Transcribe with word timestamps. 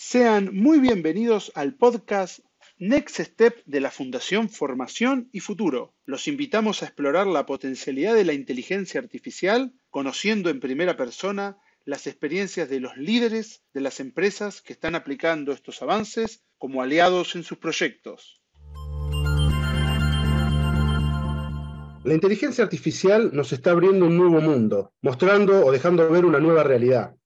Sean 0.00 0.54
muy 0.54 0.78
bienvenidos 0.78 1.50
al 1.56 1.74
podcast 1.74 2.38
Next 2.78 3.18
Step 3.18 3.64
de 3.66 3.80
la 3.80 3.90
Fundación 3.90 4.48
Formación 4.48 5.28
y 5.32 5.40
Futuro. 5.40 5.92
Los 6.04 6.28
invitamos 6.28 6.80
a 6.80 6.86
explorar 6.86 7.26
la 7.26 7.46
potencialidad 7.46 8.14
de 8.14 8.24
la 8.24 8.32
inteligencia 8.32 9.00
artificial, 9.00 9.74
conociendo 9.90 10.50
en 10.50 10.60
primera 10.60 10.96
persona 10.96 11.58
las 11.84 12.06
experiencias 12.06 12.68
de 12.68 12.78
los 12.78 12.96
líderes 12.96 13.64
de 13.74 13.80
las 13.80 13.98
empresas 13.98 14.62
que 14.62 14.72
están 14.72 14.94
aplicando 14.94 15.50
estos 15.50 15.82
avances 15.82 16.44
como 16.58 16.80
aliados 16.80 17.34
en 17.34 17.42
sus 17.42 17.58
proyectos. 17.58 18.40
La 22.04 22.14
inteligencia 22.14 22.62
artificial 22.62 23.30
nos 23.32 23.52
está 23.52 23.72
abriendo 23.72 24.06
un 24.06 24.16
nuevo 24.16 24.40
mundo, 24.40 24.92
mostrando 25.02 25.66
o 25.66 25.72
dejando 25.72 26.08
ver 26.08 26.24
una 26.24 26.38
nueva 26.38 26.62
realidad. 26.62 27.16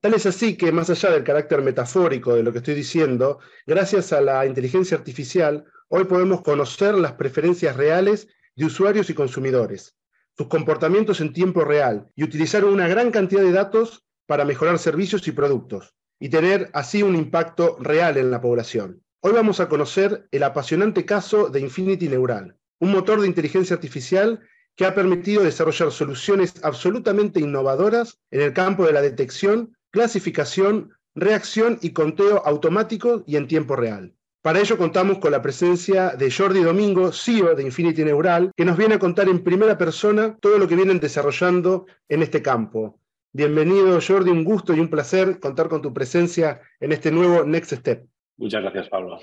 Tal 0.00 0.14
es 0.14 0.26
así 0.26 0.56
que, 0.56 0.72
más 0.72 0.90
allá 0.90 1.10
del 1.10 1.24
carácter 1.24 1.62
metafórico 1.62 2.34
de 2.34 2.42
lo 2.42 2.52
que 2.52 2.58
estoy 2.58 2.74
diciendo, 2.74 3.38
gracias 3.66 4.12
a 4.12 4.20
la 4.20 4.46
inteligencia 4.46 4.96
artificial, 4.96 5.64
hoy 5.88 6.04
podemos 6.04 6.42
conocer 6.42 6.94
las 6.94 7.12
preferencias 7.12 7.76
reales 7.76 8.28
de 8.56 8.64
usuarios 8.64 9.10
y 9.10 9.14
consumidores, 9.14 9.96
sus 10.36 10.48
comportamientos 10.48 11.20
en 11.20 11.32
tiempo 11.32 11.64
real 11.64 12.08
y 12.16 12.24
utilizar 12.24 12.64
una 12.64 12.88
gran 12.88 13.10
cantidad 13.10 13.42
de 13.42 13.52
datos 13.52 14.04
para 14.26 14.44
mejorar 14.44 14.78
servicios 14.78 15.26
y 15.28 15.32
productos 15.32 15.94
y 16.18 16.28
tener 16.28 16.70
así 16.72 17.02
un 17.02 17.16
impacto 17.16 17.76
real 17.80 18.16
en 18.16 18.30
la 18.30 18.40
población. 18.40 19.02
Hoy 19.20 19.32
vamos 19.32 19.60
a 19.60 19.68
conocer 19.68 20.26
el 20.30 20.42
apasionante 20.42 21.04
caso 21.04 21.48
de 21.48 21.60
Infinity 21.60 22.08
Neural, 22.08 22.56
un 22.80 22.92
motor 22.92 23.20
de 23.20 23.26
inteligencia 23.26 23.74
artificial 23.74 24.40
que 24.76 24.84
ha 24.84 24.94
permitido 24.94 25.42
desarrollar 25.42 25.92
soluciones 25.92 26.54
absolutamente 26.62 27.40
innovadoras 27.40 28.18
en 28.30 28.40
el 28.40 28.52
campo 28.52 28.86
de 28.86 28.92
la 28.92 29.02
detección, 29.02 29.76
clasificación, 29.90 30.92
reacción 31.14 31.78
y 31.82 31.90
conteo 31.92 32.42
automático 32.44 33.22
y 33.26 33.36
en 33.36 33.48
tiempo 33.48 33.76
real. 33.76 34.14
Para 34.42 34.58
ello 34.58 34.76
contamos 34.76 35.18
con 35.18 35.30
la 35.30 35.40
presencia 35.40 36.16
de 36.16 36.30
Jordi 36.30 36.62
Domingo, 36.62 37.12
CEO 37.12 37.54
de 37.54 37.62
Infinity 37.62 38.02
Neural, 38.02 38.50
que 38.56 38.64
nos 38.64 38.76
viene 38.76 38.94
a 38.96 38.98
contar 38.98 39.28
en 39.28 39.44
primera 39.44 39.78
persona 39.78 40.36
todo 40.40 40.58
lo 40.58 40.66
que 40.66 40.74
vienen 40.74 40.98
desarrollando 40.98 41.86
en 42.08 42.22
este 42.22 42.42
campo. 42.42 42.98
Bienvenido 43.32 44.00
Jordi, 44.00 44.30
un 44.30 44.42
gusto 44.42 44.74
y 44.74 44.80
un 44.80 44.88
placer 44.88 45.38
contar 45.38 45.68
con 45.68 45.80
tu 45.80 45.94
presencia 45.94 46.60
en 46.80 46.90
este 46.92 47.12
nuevo 47.12 47.44
Next 47.44 47.72
Step. 47.72 48.04
Muchas 48.36 48.62
gracias, 48.62 48.88
Pablo. 48.88 49.20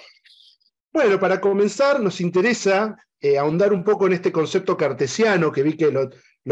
Bueno, 0.91 1.19
para 1.19 1.39
comenzar, 1.39 1.99
nos 1.99 2.19
interesa 2.19 2.97
eh, 3.21 3.37
ahondar 3.37 3.73
un 3.73 3.83
poco 3.83 4.07
en 4.07 4.13
este 4.13 4.31
concepto 4.31 4.75
cartesiano 4.75 5.51
que 5.51 5.61
vi 5.61 5.77
que 5.77 5.91
lo, 5.91 6.09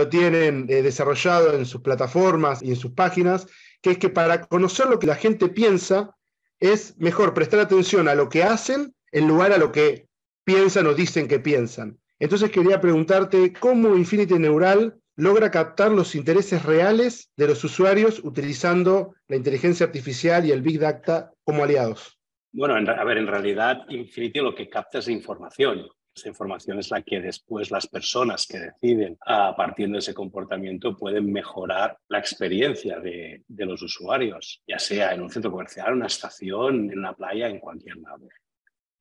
tienen 0.10 0.68
eh, 0.70 0.84
desarrollado 0.84 1.54
en 1.54 1.66
sus 1.66 1.82
plataformas 1.82 2.62
y 2.62 2.70
en 2.70 2.76
sus 2.76 2.92
páginas, 2.92 3.48
que 3.82 3.92
es 3.92 3.98
que 3.98 4.10
para 4.10 4.42
conocer 4.46 4.88
lo 4.88 5.00
que 5.00 5.08
la 5.08 5.16
gente 5.16 5.48
piensa, 5.50 6.16
es 6.60 6.96
mejor 6.98 7.34
prestar 7.34 7.62
atención 7.62 8.08
a 8.08 8.16
lo 8.16 8.30
que 8.30 8.44
hacen 8.44 8.94
en 9.12 9.28
lugar 9.28 9.54
a 9.54 9.58
lo 9.58 9.72
que 9.72 10.08
piensan 10.44 10.86
o 10.88 10.94
dicen 10.94 11.28
que 11.28 11.40
piensan. 11.40 11.98
Entonces 12.20 12.52
quería 12.52 12.80
preguntarte 12.80 13.54
cómo 13.54 13.96
Infinity 13.96 14.36
Neural 14.36 15.00
logra 15.16 15.50
captar 15.50 15.92
los 15.92 16.14
intereses 16.16 16.64
reales 16.64 17.32
de 17.38 17.48
los 17.48 17.64
usuarios 17.64 18.22
utilizando 18.24 19.16
la 19.28 19.36
inteligencia 19.36 19.86
artificial 19.86 20.46
y 20.46 20.52
el 20.52 20.62
Big 20.62 20.80
Data 20.80 21.32
como 21.44 21.64
aliados. 21.64 22.17
Bueno, 22.52 22.76
a 22.76 23.03
ver, 23.03 23.17
en 23.17 23.28
realidad 23.28 23.86
Infinity 23.90 24.40
lo 24.40 24.56
que 24.56 24.70
capta 24.70 25.00
es 25.00 25.08
información. 25.09 25.88
Esa 26.16 26.30
información 26.30 26.80
es 26.80 26.90
la 26.90 27.03
que 27.03 27.22
después 27.22 27.70
las 27.70 27.86
personas 27.86 28.48
que 28.48 28.58
deciden 28.58 29.17
a 29.23 29.56
partir 29.56 29.90
de 29.90 30.00
ese 30.00 30.16
comportamiento 30.16 30.98
pueden 30.98 31.31
mejorar 31.31 31.95
la 32.08 32.18
experiencia 32.18 33.00
de, 33.00 33.44
los 33.48 33.84
usuarios, 33.84 34.64
ya 34.68 34.80
sea 34.80 35.14
en 35.14 35.22
un 35.22 35.30
centro 35.30 35.52
comercial, 35.52 35.94
una 35.94 36.08
estación, 36.08 36.92
en 36.92 36.98
una 36.98 37.14
playa, 37.14 37.48
en 37.48 37.59
cualquier 37.59 37.98
lado. 37.98 38.28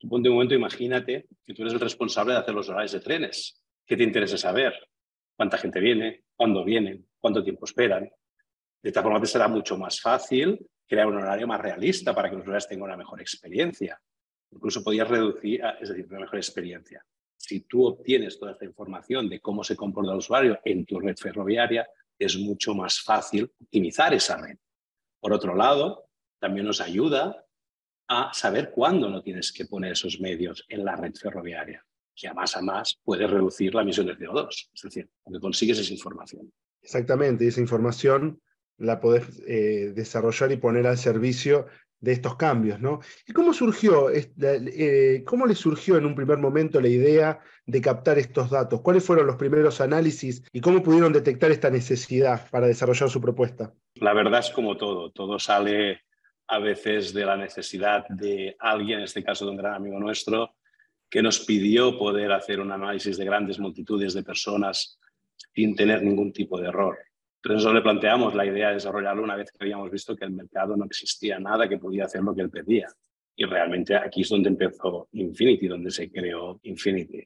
Un 0.03 0.21
momento, 0.21 0.53
imagínate 0.53 1.25
que 1.43 1.55
tú 1.55 1.63
eres 1.63 1.73
el 1.73 1.79
responsable 1.79 2.33
de 2.33 2.39
hacer 2.39 2.53
los 2.53 2.69
horarios 2.69 2.91
de 2.91 2.99
trenes. 2.99 3.59
¿Qué 3.83 3.97
te 3.97 4.03
interesa 4.03 4.37
saber? 4.37 4.75
¿Cuánta 5.35 5.57
gente 5.57 5.79
viene? 5.79 6.25
¿Cuándo 6.35 6.63
vienen? 6.63 7.07
¿Cuánto 7.19 7.43
tiempo 7.43 7.65
esperan? 7.65 8.11
De 8.83 8.89
esta 8.89 9.01
forma 9.01 9.19
te 9.19 9.25
será 9.25 9.47
mucho 9.47 9.75
más 9.75 9.99
fácil 9.99 10.59
crear 10.87 11.07
un 11.07 11.17
horario 11.17 11.47
más 11.47 11.61
realista 11.61 12.15
para 12.15 12.29
que 12.29 12.35
los 12.35 12.43
usuarios 12.43 12.67
tengan 12.67 12.85
una 12.85 12.97
mejor 12.97 13.21
experiencia. 13.21 14.01
Incluso 14.51 14.83
podías 14.83 15.07
reducir, 15.07 15.61
es 15.79 15.89
decir, 15.89 16.07
una 16.09 16.21
mejor 16.21 16.37
experiencia. 16.37 17.05
Si 17.35 17.61
tú 17.61 17.85
obtienes 17.85 18.39
toda 18.39 18.53
esta 18.53 18.65
información 18.65 19.29
de 19.29 19.39
cómo 19.39 19.63
se 19.63 19.75
comporta 19.75 20.11
el 20.11 20.17
usuario 20.17 20.59
en 20.63 20.85
tu 20.85 20.99
red 20.99 21.15
ferroviaria, 21.15 21.87
es 22.17 22.37
mucho 22.37 22.73
más 22.73 23.01
fácil 23.01 23.51
optimizar 23.59 24.13
esa 24.13 24.37
red. 24.37 24.57
Por 25.19 25.33
otro 25.33 25.55
lado, 25.55 26.09
también 26.39 26.65
nos 26.65 26.81
ayuda 26.81 27.45
a 28.07 28.33
saber 28.33 28.71
cuándo 28.71 29.09
no 29.09 29.21
tienes 29.21 29.51
que 29.51 29.65
poner 29.65 29.91
esos 29.91 30.19
medios 30.19 30.65
en 30.69 30.85
la 30.85 30.95
red 30.95 31.13
ferroviaria, 31.13 31.85
que 32.15 32.27
a 32.27 32.33
más 32.33 32.55
a 32.55 32.61
más 32.61 32.97
puedes 33.03 33.29
reducir 33.29 33.75
la 33.75 33.81
emisión 33.81 34.07
de 34.07 34.17
CO2. 34.17 34.69
Es 34.73 34.81
decir, 34.81 35.09
que 35.31 35.39
consigues 35.39 35.79
esa 35.79 35.93
información. 35.93 36.51
Exactamente, 36.81 37.47
esa 37.47 37.59
información 37.59 38.41
la 38.77 38.99
podés 38.99 39.41
eh, 39.47 39.91
desarrollar 39.95 40.51
y 40.51 40.57
poner 40.57 40.87
al 40.87 40.97
servicio 40.97 41.65
de 41.99 42.11
estos 42.11 42.35
cambios, 42.35 42.79
¿no? 42.79 42.99
¿Y 43.27 43.33
cómo 43.33 43.53
surgió, 43.53 44.09
eh, 44.11 45.23
cómo 45.25 45.47
le 45.47 45.55
surgió 45.55 45.97
en 45.97 46.05
un 46.05 46.15
primer 46.15 46.37
momento 46.37 46.79
la 46.79 46.87
idea 46.87 47.39
de 47.65 47.81
captar 47.81 48.19
estos 48.19 48.51
datos? 48.51 48.81
¿Cuáles 48.81 49.03
fueron 49.03 49.25
los 49.25 49.35
primeros 49.35 49.81
análisis 49.81 50.43
y 50.53 50.61
cómo 50.61 50.83
pudieron 50.83 51.11
detectar 51.11 51.51
esta 51.51 51.71
necesidad 51.71 52.49
para 52.51 52.67
desarrollar 52.67 53.09
su 53.09 53.19
propuesta? 53.19 53.73
La 53.95 54.13
verdad 54.13 54.41
es 54.41 54.51
como 54.51 54.77
todo, 54.77 55.11
todo 55.11 55.39
sale 55.39 56.01
a 56.47 56.59
veces 56.59 57.13
de 57.13 57.25
la 57.25 57.35
necesidad 57.35 58.07
de 58.09 58.55
alguien, 58.59 58.99
en 58.99 59.05
este 59.05 59.23
caso 59.23 59.45
de 59.45 59.51
un 59.51 59.57
gran 59.57 59.73
amigo 59.73 59.99
nuestro, 59.99 60.55
que 61.09 61.21
nos 61.21 61.39
pidió 61.39 61.97
poder 61.97 62.31
hacer 62.31 62.59
un 62.59 62.71
análisis 62.71 63.17
de 63.17 63.25
grandes 63.25 63.59
multitudes 63.59 64.13
de 64.13 64.23
personas 64.23 64.99
sin 65.53 65.75
tener 65.75 66.03
ningún 66.03 66.31
tipo 66.31 66.59
de 66.59 66.67
error. 66.67 66.97
Entonces 67.47 67.63
nosotros 67.63 67.75
le 67.75 67.89
planteamos 67.89 68.35
la 68.35 68.45
idea 68.45 68.67
de 68.67 68.73
desarrollarlo 68.73 69.23
una 69.23 69.37
vez 69.37 69.49
que 69.53 69.63
habíamos 69.63 69.89
visto 69.89 70.17
que 70.17 70.25
el 70.25 70.31
mercado 70.31 70.75
no 70.75 70.83
existía 70.83 71.39
nada 71.39 71.69
que 71.69 71.77
podía 71.77 72.03
hacer 72.03 72.21
lo 72.21 72.35
que 72.35 72.41
él 72.41 72.49
pedía. 72.49 72.89
Y 73.37 73.45
realmente 73.45 73.95
aquí 73.95 74.23
es 74.23 74.29
donde 74.29 74.49
empezó 74.49 75.07
Infinity, 75.13 75.69
donde 75.69 75.89
se 75.89 76.11
creó 76.11 76.59
Infinity. 76.63 77.25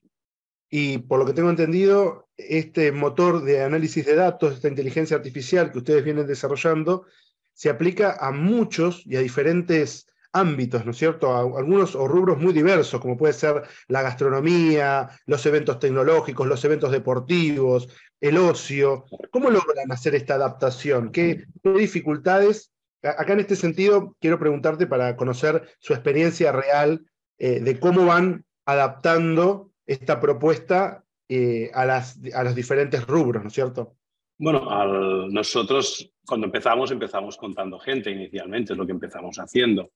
Y 0.69 0.99
por 0.99 1.17
lo 1.17 1.25
que 1.25 1.33
tengo 1.33 1.49
entendido, 1.49 2.29
este 2.37 2.91
motor 2.91 3.43
de 3.43 3.63
análisis 3.63 4.05
de 4.05 4.13
datos, 4.13 4.53
esta 4.53 4.67
inteligencia 4.67 5.17
artificial 5.17 5.71
que 5.71 5.79
ustedes 5.79 6.03
vienen 6.03 6.27
desarrollando, 6.27 7.07
se 7.51 7.71
aplica 7.71 8.17
a 8.19 8.31
muchos 8.31 9.01
y 9.07 9.15
a 9.15 9.21
diferentes 9.21 10.07
ámbitos, 10.33 10.85
¿no 10.85 10.91
es 10.91 10.97
cierto? 10.97 11.35
algunos 11.35 11.95
o 11.95 12.07
rubros 12.07 12.37
muy 12.37 12.53
diversos, 12.53 13.01
como 13.01 13.17
puede 13.17 13.33
ser 13.33 13.63
la 13.87 14.03
gastronomía, 14.03 15.09
los 15.25 15.43
eventos 15.47 15.79
tecnológicos, 15.79 16.47
los 16.47 16.63
eventos 16.63 16.91
deportivos, 16.91 17.89
el 18.21 18.37
ocio. 18.37 19.05
¿Cómo 19.31 19.49
logran 19.49 19.91
hacer 19.91 20.15
esta 20.15 20.35
adaptación? 20.35 21.11
¿Qué, 21.11 21.45
dificultades? 21.63 22.71
Acá 23.03 23.33
en 23.33 23.39
este 23.39 23.55
sentido 23.55 24.15
quiero 24.21 24.39
preguntarte 24.39 24.85
para 24.85 25.15
conocer 25.15 25.67
su 25.79 25.93
experiencia 25.93 26.51
real 26.51 27.03
eh, 27.39 27.59
de 27.59 27.79
cómo 27.79 28.05
van 28.05 28.45
adaptando 28.65 29.71
esta 29.87 30.19
propuesta 30.21 31.03
eh, 31.27 31.71
a, 31.73 31.85
las, 31.85 32.17
los 32.17 32.55
diferentes 32.55 33.05
rubros, 33.07 33.41
¿no 33.41 33.47
es 33.47 33.55
cierto? 33.55 33.95
Bueno, 34.37 35.27
nosotros 35.29 36.11
cuando 36.25 36.45
empezamos, 36.45 36.91
empezamos 36.91 37.37
contando 37.37 37.79
gente 37.79 38.11
inicialmente, 38.11 38.73
es 38.73 38.79
lo 38.79 38.85
que 38.85 38.91
empezamos 38.91 39.37
haciendo, 39.37 39.91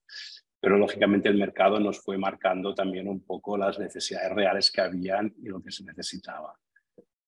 pero 0.60 0.76
lógicamente 0.76 1.28
el 1.28 1.36
mercado 1.36 1.80
nos 1.80 2.00
fue 2.00 2.18
marcando 2.18 2.74
también 2.74 3.08
un 3.08 3.24
poco 3.24 3.56
las 3.56 3.78
necesidades 3.78 4.32
reales 4.32 4.70
que 4.70 4.80
habían 4.80 5.34
y 5.42 5.48
lo 5.48 5.62
que 5.62 5.70
se 5.70 5.84
necesitaba. 5.84 6.54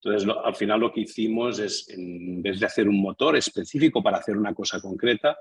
Entonces, 0.02 0.28
al 0.44 0.54
final 0.54 0.80
lo 0.80 0.92
que 0.92 1.00
hicimos 1.00 1.58
es, 1.58 1.88
en 1.88 2.40
vez 2.40 2.60
de 2.60 2.66
hacer 2.66 2.88
un 2.88 3.00
motor 3.00 3.36
específico 3.36 4.02
para 4.02 4.18
hacer 4.18 4.36
una 4.36 4.54
cosa 4.54 4.80
concreta, 4.80 5.36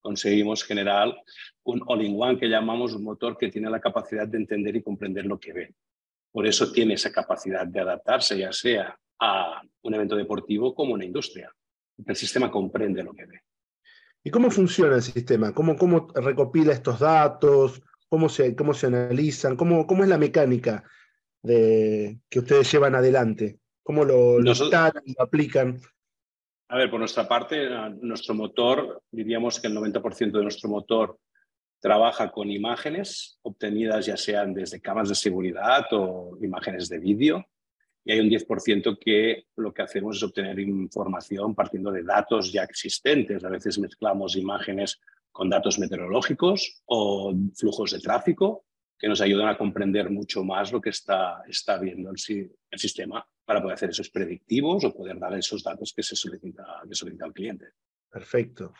conseguimos 0.00 0.64
generar 0.64 1.14
un 1.64 1.82
all-in-one 1.86 2.38
que 2.38 2.48
llamamos 2.48 2.94
un 2.94 3.04
motor 3.04 3.36
que 3.36 3.50
tiene 3.50 3.68
la 3.68 3.80
capacidad 3.80 4.26
de 4.26 4.38
entender 4.38 4.76
y 4.76 4.82
comprender 4.82 5.26
lo 5.26 5.38
que 5.38 5.52
ve. 5.52 5.74
Por 6.32 6.46
eso 6.46 6.72
tiene 6.72 6.94
esa 6.94 7.12
capacidad 7.12 7.66
de 7.66 7.80
adaptarse, 7.80 8.38
ya 8.38 8.52
sea 8.52 8.98
a 9.20 9.60
un 9.82 9.94
evento 9.94 10.16
deportivo 10.16 10.74
como 10.74 10.94
una 10.94 11.04
industria. 11.04 11.52
El 12.06 12.16
sistema 12.16 12.50
comprende 12.50 13.02
lo 13.02 13.12
que 13.12 13.26
ve. 13.26 13.40
¿Y 14.24 14.30
cómo 14.30 14.50
funciona 14.50 14.96
el 14.96 15.02
sistema? 15.02 15.52
¿Cómo, 15.52 15.76
cómo 15.76 16.08
recopila 16.14 16.72
estos 16.72 17.00
datos? 17.00 17.82
¿Cómo 18.08 18.28
se, 18.28 18.54
cómo 18.54 18.72
se 18.72 18.86
analizan? 18.86 19.56
¿Cómo, 19.56 19.86
¿Cómo 19.86 20.02
es 20.02 20.08
la 20.08 20.18
mecánica 20.18 20.84
de, 21.42 22.20
que 22.28 22.38
ustedes 22.38 22.70
llevan 22.72 22.94
adelante? 22.94 23.58
¿Cómo 23.88 24.04
lo, 24.04 24.38
lo 24.38 24.50
instalan, 24.50 25.02
lo 25.16 25.24
aplican? 25.24 25.80
A 26.68 26.76
ver, 26.76 26.90
por 26.90 27.00
nuestra 27.00 27.26
parte, 27.26 27.70
nuestro 28.02 28.34
motor, 28.34 29.02
diríamos 29.10 29.58
que 29.58 29.68
el 29.68 29.74
90% 29.74 30.30
de 30.30 30.42
nuestro 30.42 30.68
motor 30.68 31.18
trabaja 31.80 32.30
con 32.30 32.50
imágenes 32.50 33.38
obtenidas 33.40 34.04
ya 34.04 34.18
sean 34.18 34.52
desde 34.52 34.82
cámaras 34.82 35.08
de 35.08 35.14
seguridad 35.14 35.86
o 35.92 36.36
imágenes 36.42 36.90
de 36.90 36.98
vídeo 36.98 37.46
y 38.04 38.12
hay 38.12 38.20
un 38.20 38.28
10% 38.28 38.98
que 39.00 39.46
lo 39.56 39.72
que 39.72 39.80
hacemos 39.80 40.18
es 40.18 40.22
obtener 40.22 40.58
información 40.60 41.54
partiendo 41.54 41.90
de 41.90 42.02
datos 42.02 42.52
ya 42.52 42.64
existentes. 42.64 43.42
A 43.42 43.48
veces 43.48 43.78
mezclamos 43.78 44.36
imágenes 44.36 45.00
con 45.32 45.48
datos 45.48 45.78
meteorológicos 45.78 46.82
o 46.84 47.34
flujos 47.54 47.92
de 47.92 48.00
tráfico 48.00 48.66
que 48.98 49.08
nos 49.08 49.20
ayudan 49.20 49.48
a 49.48 49.56
comprender 49.56 50.10
mucho 50.10 50.44
más 50.44 50.72
lo 50.72 50.80
que 50.80 50.90
está, 50.90 51.42
está 51.48 51.78
viendo 51.78 52.10
el, 52.10 52.50
el 52.70 52.78
sistema 52.78 53.26
para 53.44 53.62
poder 53.62 53.74
hacer 53.74 53.90
esos 53.90 54.10
predictivos 54.10 54.84
o 54.84 54.94
poder 54.94 55.18
dar 55.18 55.34
esos 55.34 55.62
datos 55.62 55.92
que 55.94 56.02
se 56.02 56.16
solicita, 56.16 56.64
que 56.88 56.94
solicita 56.94 57.24
al 57.24 57.32
cliente. 57.32 57.66
Perfecto. 58.10 58.72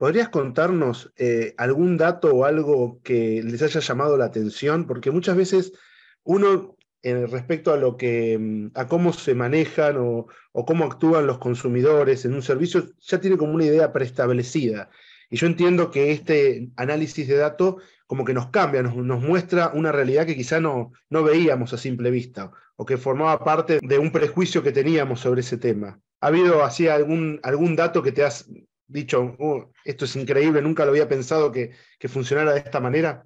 ¿Podrías 0.00 0.30
contarnos 0.30 1.12
eh, 1.18 1.54
algún 1.58 1.98
dato 1.98 2.34
o 2.34 2.44
algo 2.46 3.02
que 3.02 3.42
les 3.42 3.60
haya 3.60 3.80
llamado 3.80 4.16
la 4.16 4.24
atención? 4.24 4.86
Porque 4.86 5.10
muchas 5.10 5.36
veces 5.36 5.74
uno, 6.22 6.78
respecto 7.02 7.70
a 7.70 7.76
lo 7.76 7.98
que, 7.98 8.70
a 8.74 8.86
cómo 8.86 9.12
se 9.12 9.34
manejan 9.34 9.98
o, 9.98 10.26
cómo 10.66 10.86
actúan 10.86 11.26
los 11.26 11.38
consumidores 11.38 12.24
en 12.24 12.32
un 12.32 12.42
servicio, 12.42 12.88
ya 12.98 13.20
tiene 13.20 13.36
como 13.36 13.52
una 13.52 13.66
idea 13.66 13.92
preestablecida. 13.92 14.88
Y 15.28 15.36
yo 15.36 15.46
entiendo 15.46 15.90
que 15.90 16.12
este 16.12 16.70
análisis 16.76 17.28
de 17.28 17.36
datos 17.36 17.82
como 18.10 18.24
que 18.24 18.34
nos 18.34 18.48
cambia, 18.48 18.82
nos, 18.82 19.22
muestra 19.22 19.70
una 19.72 19.92
realidad 19.92 20.26
que 20.26 20.34
quizá 20.34 20.58
no, 20.58 20.90
no 21.10 21.22
veíamos 21.22 21.72
a 21.72 21.78
simple 21.78 22.10
vista 22.10 22.50
o 22.74 22.84
que 22.84 22.96
formaba 22.96 23.44
parte 23.44 23.78
de 23.80 23.98
un 24.00 24.10
prejuicio 24.10 24.64
que 24.64 24.72
teníamos 24.72 25.20
sobre 25.20 25.42
ese 25.42 25.58
tema. 25.58 26.00
¿Ha 26.20 26.26
habido 26.26 26.64
así 26.64 26.88
algún, 26.88 27.38
algún 27.44 27.76
dato 27.76 28.02
que 28.02 28.10
te 28.10 28.24
has 28.24 28.50
dicho, 28.88 29.36
oh, 29.38 29.70
esto 29.84 30.06
es 30.06 30.16
increíble, 30.16 30.60
nunca 30.60 30.84
lo 30.84 30.90
había 30.90 31.08
pensado 31.08 31.52
que, 31.52 31.70
que 32.00 32.08
funcionara 32.08 32.52
de 32.52 32.58
esta 32.58 32.80
manera? 32.80 33.24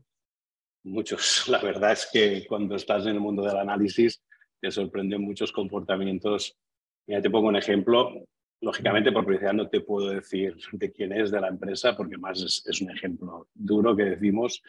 Muchos. 0.83 1.45
La 1.49 1.63
verdad 1.63 1.93
es 1.93 2.07
que 2.13 2.45
cuando 2.47 2.77
estás 2.77 3.05
en 3.07 3.15
el 3.15 3.21
mundo 3.21 3.43
del 3.43 3.57
análisis 3.57 4.23
te 4.61 4.71
sorprenden 4.71 5.23
muchos 5.23 5.51
comportamientos. 5.51 6.59
Mira, 7.07 7.23
te 7.23 7.31
pongo 7.31 7.49
un 7.49 7.57
ejemplo. 7.57 8.23
Lógicamente, 8.65 9.13
por 9.13 9.25
publicidad 9.25 9.53
no 9.53 9.69
te 9.69 9.83
puedo 9.83 10.09
decir 10.09 10.57
de 10.73 10.91
quién 10.91 11.13
es 11.13 11.31
de 11.31 11.39
la 11.39 11.49
empresa, 11.49 11.95
porque 11.95 12.17
más 12.17 12.41
es, 12.41 12.81
un 12.81 12.91
ejemplo 12.91 13.49
duro 13.53 13.95
que 13.95 14.05
decimos. 14.05 14.63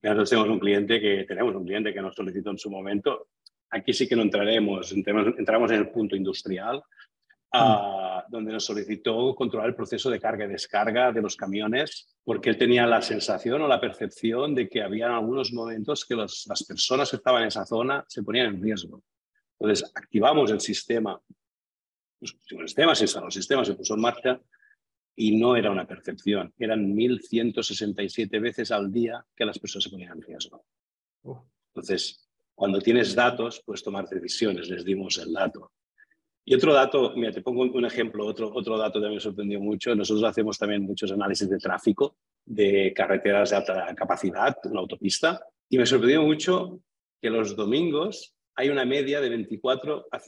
Nosotros 0.00 0.30
tenemos 0.30 0.50
un 0.50 0.60
cliente 0.60 1.00
que 1.00 1.24
tenemos 1.24 1.52
un 1.56 1.64
cliente 1.64 1.92
que 1.92 2.00
nos 2.00 2.14
solicitó 2.14 2.50
en 2.50 2.58
su 2.58 2.70
momento. 2.70 3.26
Aquí 3.70 3.92
sí 3.92 4.06
que 4.06 4.14
no 4.14 4.22
entraremos, 4.22 4.92
entramos 4.92 5.72
en 5.72 5.78
el 5.78 5.88
punto 5.88 6.14
industrial, 6.14 6.80
mm. 7.52 8.30
donde 8.30 8.52
nos 8.52 8.64
solicitó 8.64 9.34
controlar 9.34 9.70
el 9.70 9.74
proceso 9.74 10.10
de 10.10 10.20
carga 10.20 10.44
y 10.44 10.48
descarga 10.48 11.10
de 11.10 11.20
los 11.20 11.34
camiones, 11.34 12.16
porque 12.22 12.50
él 12.50 12.56
tenía 12.56 12.86
la 12.86 13.02
sensación 13.02 13.60
o 13.62 13.66
la 13.66 13.80
percepción 13.80 14.54
de 14.54 14.68
que 14.68 14.80
había 14.80 15.08
algunos 15.08 15.52
momentos 15.52 16.04
que 16.04 16.14
las 16.14 16.64
personas 16.68 17.10
que 17.10 17.16
estaban 17.16 17.42
en 17.42 17.48
esa 17.48 17.66
zona 17.66 18.04
se 18.06 18.22
ponían 18.22 18.54
en 18.54 18.62
riesgo. 18.62 19.02
Entonces, 19.58 19.90
activamos 19.92 20.52
el 20.52 20.60
sistema 20.60 21.20
los 22.20 22.36
sistemas, 22.70 23.14
los 23.16 23.34
sistemas 23.34 23.66
se 23.66 23.74
puso 23.74 23.94
en 23.94 24.00
marcha 24.00 24.40
y 25.16 25.36
no 25.36 25.56
era 25.56 25.70
una 25.70 25.86
percepción, 25.86 26.52
eran 26.58 26.94
1.167 26.94 28.40
veces 28.40 28.70
al 28.70 28.92
día 28.92 29.24
que 29.34 29.44
las 29.44 29.58
personas 29.58 29.84
se 29.84 29.90
ponían 29.90 30.12
en 30.12 30.22
riesgo. 30.22 30.64
Entonces, 31.74 32.28
cuando 32.54 32.80
tienes 32.80 33.14
datos, 33.14 33.62
puedes 33.64 33.82
tomar 33.82 34.08
decisiones, 34.08 34.68
les 34.68 34.84
dimos 34.84 35.18
el 35.18 35.32
dato. 35.32 35.72
Y 36.44 36.54
otro 36.54 36.72
dato, 36.72 37.12
mira, 37.14 37.30
te 37.30 37.42
pongo 37.42 37.62
un 37.62 37.84
ejemplo, 37.84 38.24
otro, 38.24 38.50
otro 38.54 38.78
dato 38.78 39.00
que 39.00 39.08
me 39.08 39.20
sorprendió 39.20 39.60
mucho. 39.60 39.94
Nosotros 39.94 40.24
hacemos 40.24 40.56
también 40.56 40.82
muchos 40.82 41.12
análisis 41.12 41.48
de 41.48 41.58
tráfico 41.58 42.16
de 42.44 42.92
carreteras 42.96 43.50
de 43.50 43.56
alta 43.56 43.94
capacidad, 43.94 44.56
una 44.64 44.80
autopista, 44.80 45.40
y 45.68 45.76
me 45.76 45.84
sorprendió 45.84 46.22
mucho 46.22 46.80
que 47.20 47.28
los 47.28 47.54
domingos 47.54 48.34
hay 48.58 48.70
una 48.70 48.84
media 48.84 49.20
de 49.20 49.28
24, 49.28 50.08
a, 50.10 50.18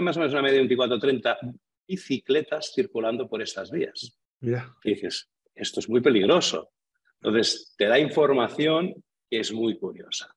más 0.00 0.16
o 0.16 0.20
menos 0.20 0.32
una 0.32 0.40
media 0.40 0.54
de 0.54 0.60
24 0.60 0.98
30 0.98 1.38
bicicletas 1.86 2.72
circulando 2.74 3.28
por 3.28 3.42
estas 3.42 3.70
vías. 3.70 4.18
Y 4.40 4.94
dices, 4.94 5.28
esto 5.54 5.80
es 5.80 5.88
muy 5.90 6.00
peligroso. 6.00 6.72
Entonces, 7.20 7.74
te 7.76 7.84
da 7.84 7.98
información 7.98 8.94
que 9.30 9.40
es 9.40 9.52
muy 9.52 9.78
curiosa. 9.78 10.34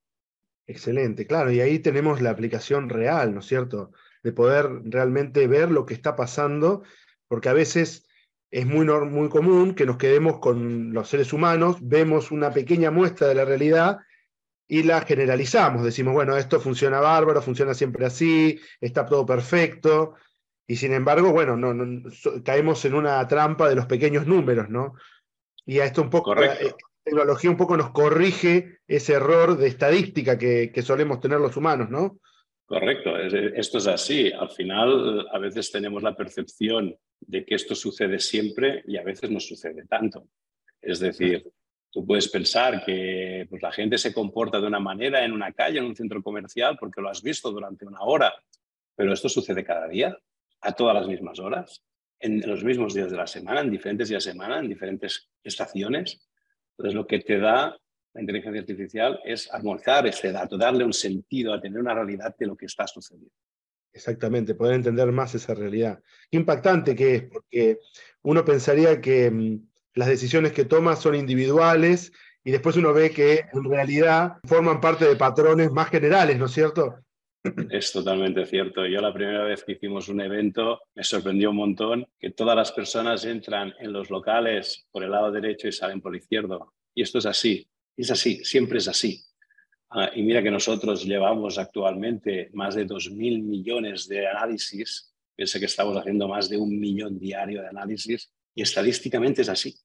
Excelente, 0.65 1.25
claro, 1.25 1.49
y 1.49 1.61
ahí 1.61 1.79
tenemos 1.79 2.19
la 2.19 2.31
aplicación 2.31 2.89
real, 2.89 3.33
¿no 3.33 3.39
es 3.39 3.45
cierto? 3.45 3.94
De 4.23 4.33
poder 4.33 4.67
realmente 4.83 5.47
ver 5.47 5.71
lo 5.71 5.85
que 5.85 5.94
está 5.94 6.17
pasando, 6.17 6.83
porque 7.29 7.47
a 7.47 7.53
veces 7.53 8.09
es 8.51 8.65
muy, 8.65 8.85
muy 8.85 9.29
común 9.29 9.73
que 9.73 9.85
nos 9.85 9.95
quedemos 9.95 10.39
con 10.39 10.94
los 10.94 11.07
seres 11.07 11.31
humanos, 11.31 11.77
vemos 11.79 12.29
una 12.29 12.51
pequeña 12.51 12.91
muestra 12.91 13.29
de 13.29 13.35
la 13.35 13.45
realidad 13.45 13.99
y 14.67 14.83
la 14.83 15.01
generalizamos. 15.01 15.83
Decimos, 15.83 16.13
bueno, 16.13 16.35
esto 16.35 16.59
funciona 16.59 16.99
bárbaro, 16.99 17.41
funciona 17.41 17.73
siempre 17.73 18.05
así, 18.05 18.59
está 18.81 19.05
todo 19.05 19.25
perfecto. 19.25 20.15
Y 20.67 20.75
sin 20.75 20.93
embargo, 20.93 21.31
bueno, 21.31 21.55
no, 21.55 22.09
caemos 22.43 22.83
en 22.85 22.93
una 22.93 23.25
trampa 23.27 23.69
de 23.69 23.75
los 23.75 23.85
pequeños 23.85 24.27
números, 24.27 24.69
¿no? 24.69 24.95
Y 25.65 25.79
a 25.79 25.85
esto 25.85 26.01
un 26.01 26.09
poco, 26.09 26.35
la 26.35 26.53
eh, 26.55 26.75
tecnología 27.03 27.49
un 27.49 27.57
poco 27.57 27.77
nos 27.77 27.91
corrige 27.91 28.79
ese 28.87 29.13
error 29.13 29.57
de 29.57 29.67
estadística 29.67 30.37
que, 30.37 30.71
que 30.73 30.81
solemos 30.81 31.21
tener 31.21 31.39
los 31.39 31.55
humanos, 31.55 31.89
¿no? 31.89 32.19
Correcto, 32.65 33.17
esto 33.17 33.77
es 33.77 33.87
así. 33.87 34.29
Al 34.29 34.49
final, 34.49 35.25
a 35.31 35.39
veces 35.39 35.71
tenemos 35.71 36.03
la 36.03 36.17
percepción 36.17 36.93
de 37.21 37.45
que 37.45 37.55
esto 37.55 37.75
sucede 37.75 38.19
siempre 38.19 38.83
y 38.85 38.97
a 38.97 39.03
veces 39.03 39.31
no 39.31 39.39
sucede 39.39 39.85
tanto. 39.87 40.27
Es 40.81 40.99
decir, 40.99 41.49
Tú 41.91 42.05
puedes 42.05 42.27
pensar 42.29 42.83
que 42.85 43.47
pues, 43.49 43.61
la 43.61 43.71
gente 43.71 43.97
se 43.97 44.13
comporta 44.13 44.59
de 44.59 44.67
una 44.67 44.79
manera 44.79 45.23
en 45.23 45.31
una 45.31 45.51
calle, 45.53 45.79
en 45.79 45.85
un 45.85 45.95
centro 45.95 46.21
comercial, 46.21 46.77
porque 46.79 47.01
lo 47.01 47.09
has 47.09 47.21
visto 47.21 47.51
durante 47.51 47.85
una 47.85 48.01
hora, 48.01 48.33
pero 48.95 49.13
esto 49.13 49.29
sucede 49.29 49.63
cada 49.63 49.87
día, 49.87 50.17
a 50.61 50.73
todas 50.73 50.95
las 50.95 51.07
mismas 51.07 51.39
horas, 51.39 51.83
en 52.19 52.41
los 52.41 52.63
mismos 52.63 52.93
días 52.93 53.11
de 53.11 53.17
la 53.17 53.27
semana, 53.27 53.61
en 53.61 53.71
diferentes 53.71 54.09
días 54.09 54.25
de 54.25 54.31
semana, 54.31 54.59
en 54.59 54.67
diferentes 54.67 55.29
estaciones. 55.43 56.27
Entonces, 56.71 56.95
lo 56.95 57.07
que 57.07 57.19
te 57.19 57.39
da 57.39 57.77
la 58.13 58.21
inteligencia 58.21 58.61
artificial 58.61 59.19
es 59.23 59.51
armonizar 59.53 60.07
ese 60.07 60.31
dato, 60.31 60.57
darle 60.57 60.83
un 60.83 60.93
sentido, 60.93 61.53
a 61.53 61.61
tener 61.61 61.79
una 61.79 61.93
realidad 61.93 62.35
de 62.37 62.47
lo 62.47 62.57
que 62.57 62.65
está 62.65 62.87
sucediendo. 62.87 63.31
Exactamente, 63.93 64.55
poder 64.55 64.75
entender 64.75 65.11
más 65.11 65.35
esa 65.35 65.53
realidad. 65.53 66.01
Qué 66.29 66.37
impactante 66.37 66.95
que 66.95 67.15
es, 67.15 67.23
porque 67.23 67.79
uno 68.23 68.43
pensaría 68.43 68.99
que 68.99 69.29
mm, 69.29 69.69
las 69.93 70.07
decisiones 70.07 70.51
que 70.51 70.65
toma 70.65 70.95
son 70.95 71.15
individuales 71.15 72.11
y 72.43 72.51
después 72.51 72.77
uno 72.77 72.93
ve 72.93 73.11
que 73.11 73.45
en 73.51 73.63
realidad 73.63 74.37
forman 74.45 74.79
parte 74.79 75.05
de 75.05 75.15
patrones 75.15 75.71
más 75.71 75.89
generales, 75.89 76.37
¿no 76.37 76.45
es 76.45 76.53
cierto? 76.53 76.95
Es 77.69 77.91
totalmente 77.91 78.45
cierto. 78.45 78.85
Yo 78.85 79.01
la 79.01 79.13
primera 79.13 79.43
vez 79.43 79.63
que 79.63 79.73
hicimos 79.73 80.09
un 80.09 80.21
evento 80.21 80.81
me 80.95 81.03
sorprendió 81.03 81.49
un 81.49 81.57
montón 81.57 82.07
que 82.19 82.31
todas 82.31 82.55
las 82.55 82.71
personas 82.71 83.25
entran 83.25 83.73
en 83.79 83.93
los 83.93 84.09
locales 84.09 84.85
por 84.91 85.03
el 85.03 85.11
lado 85.11 85.31
derecho 85.31 85.67
y 85.67 85.71
salen 85.71 86.01
por 86.01 86.13
el 86.13 86.21
izquierdo. 86.21 86.73
Y 86.93 87.01
esto 87.01 87.19
es 87.19 87.25
así, 87.25 87.67
es 87.95 88.11
así, 88.11 88.43
siempre 88.43 88.79
es 88.79 88.87
así. 88.87 89.21
Ah, 89.89 90.11
y 90.13 90.21
mira 90.23 90.44
que 90.44 90.51
nosotros 90.51 91.06
llevamos 91.06 91.57
actualmente 91.57 92.49
más 92.53 92.75
de 92.75 92.85
2.000 92.85 93.44
millones 93.44 94.07
de 94.07 94.27
análisis. 94.27 95.13
Piensa 95.35 95.59
que 95.59 95.65
estamos 95.65 95.95
haciendo 95.95 96.27
más 96.27 96.49
de 96.49 96.57
un 96.57 96.79
millón 96.79 97.17
diario 97.17 97.61
de 97.61 97.67
análisis 97.67 98.31
y 98.57 98.64
estadísticamente 98.64 99.44
es 99.44 99.49
así. 99.49 99.76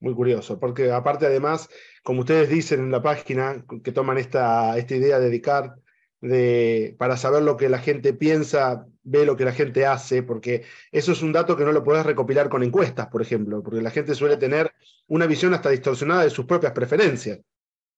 Muy 0.00 0.14
curioso, 0.14 0.60
porque 0.60 0.92
aparte 0.92 1.24
además, 1.24 1.68
como 2.02 2.20
ustedes 2.20 2.50
dicen 2.50 2.80
en 2.80 2.90
la 2.90 3.02
página, 3.02 3.64
que 3.82 3.90
toman 3.90 4.18
esta, 4.18 4.76
esta 4.76 4.94
idea 4.94 5.18
de 5.18 5.30
Descartes, 5.30 5.82
de, 6.20 6.94
para 6.98 7.16
saber 7.16 7.42
lo 7.42 7.56
que 7.56 7.70
la 7.70 7.78
gente 7.78 8.12
piensa, 8.12 8.86
ve 9.02 9.24
lo 9.24 9.34
que 9.34 9.46
la 9.46 9.52
gente 9.52 9.86
hace, 9.86 10.22
porque 10.22 10.64
eso 10.92 11.12
es 11.12 11.22
un 11.22 11.32
dato 11.32 11.56
que 11.56 11.64
no 11.64 11.72
lo 11.72 11.82
puedes 11.82 12.04
recopilar 12.04 12.50
con 12.50 12.62
encuestas, 12.62 13.06
por 13.06 13.22
ejemplo, 13.22 13.62
porque 13.62 13.80
la 13.80 13.90
gente 13.90 14.14
suele 14.14 14.36
tener 14.36 14.72
una 15.06 15.26
visión 15.26 15.54
hasta 15.54 15.70
distorsionada 15.70 16.24
de 16.24 16.30
sus 16.30 16.44
propias 16.44 16.72
preferencias. 16.72 17.40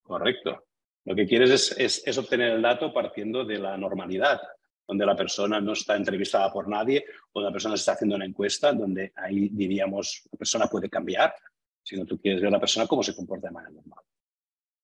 Correcto. 0.03 0.65
Lo 1.07 1.17
que 1.17 1.27
quieres 1.27 1.51
es, 1.51 1.75
es, 1.77 2.03
es 2.07 2.19
obtener 2.19 2.53
el 2.53 2.63
dato 2.63 2.95
partiendo 2.95 3.45
de 3.45 3.59
la 3.59 3.77
normalidad, 3.77 4.41
donde 4.91 5.07
la 5.07 5.15
persona 5.15 5.61
no 5.61 5.73
está 5.73 5.95
entrevistada 5.95 6.53
por 6.53 6.69
nadie 6.69 7.05
o 7.33 7.41
la 7.41 7.53
persona 7.53 7.77
se 7.77 7.83
está 7.83 7.93
haciendo 7.93 8.17
una 8.17 8.25
encuesta, 8.25 8.73
donde 8.73 9.13
ahí 9.15 9.49
diríamos 9.53 10.23
la 10.33 10.37
persona 10.37 10.67
puede 10.67 10.91
cambiar, 10.91 11.33
sino 11.81 12.05
tú 12.05 12.21
quieres 12.21 12.41
ver 12.41 12.49
a 12.49 12.57
la 12.57 12.59
persona 12.59 12.89
cómo 12.89 13.01
se 13.05 13.15
comporta 13.15 13.47
de 13.47 13.55
manera 13.55 13.73
normal. 13.73 14.01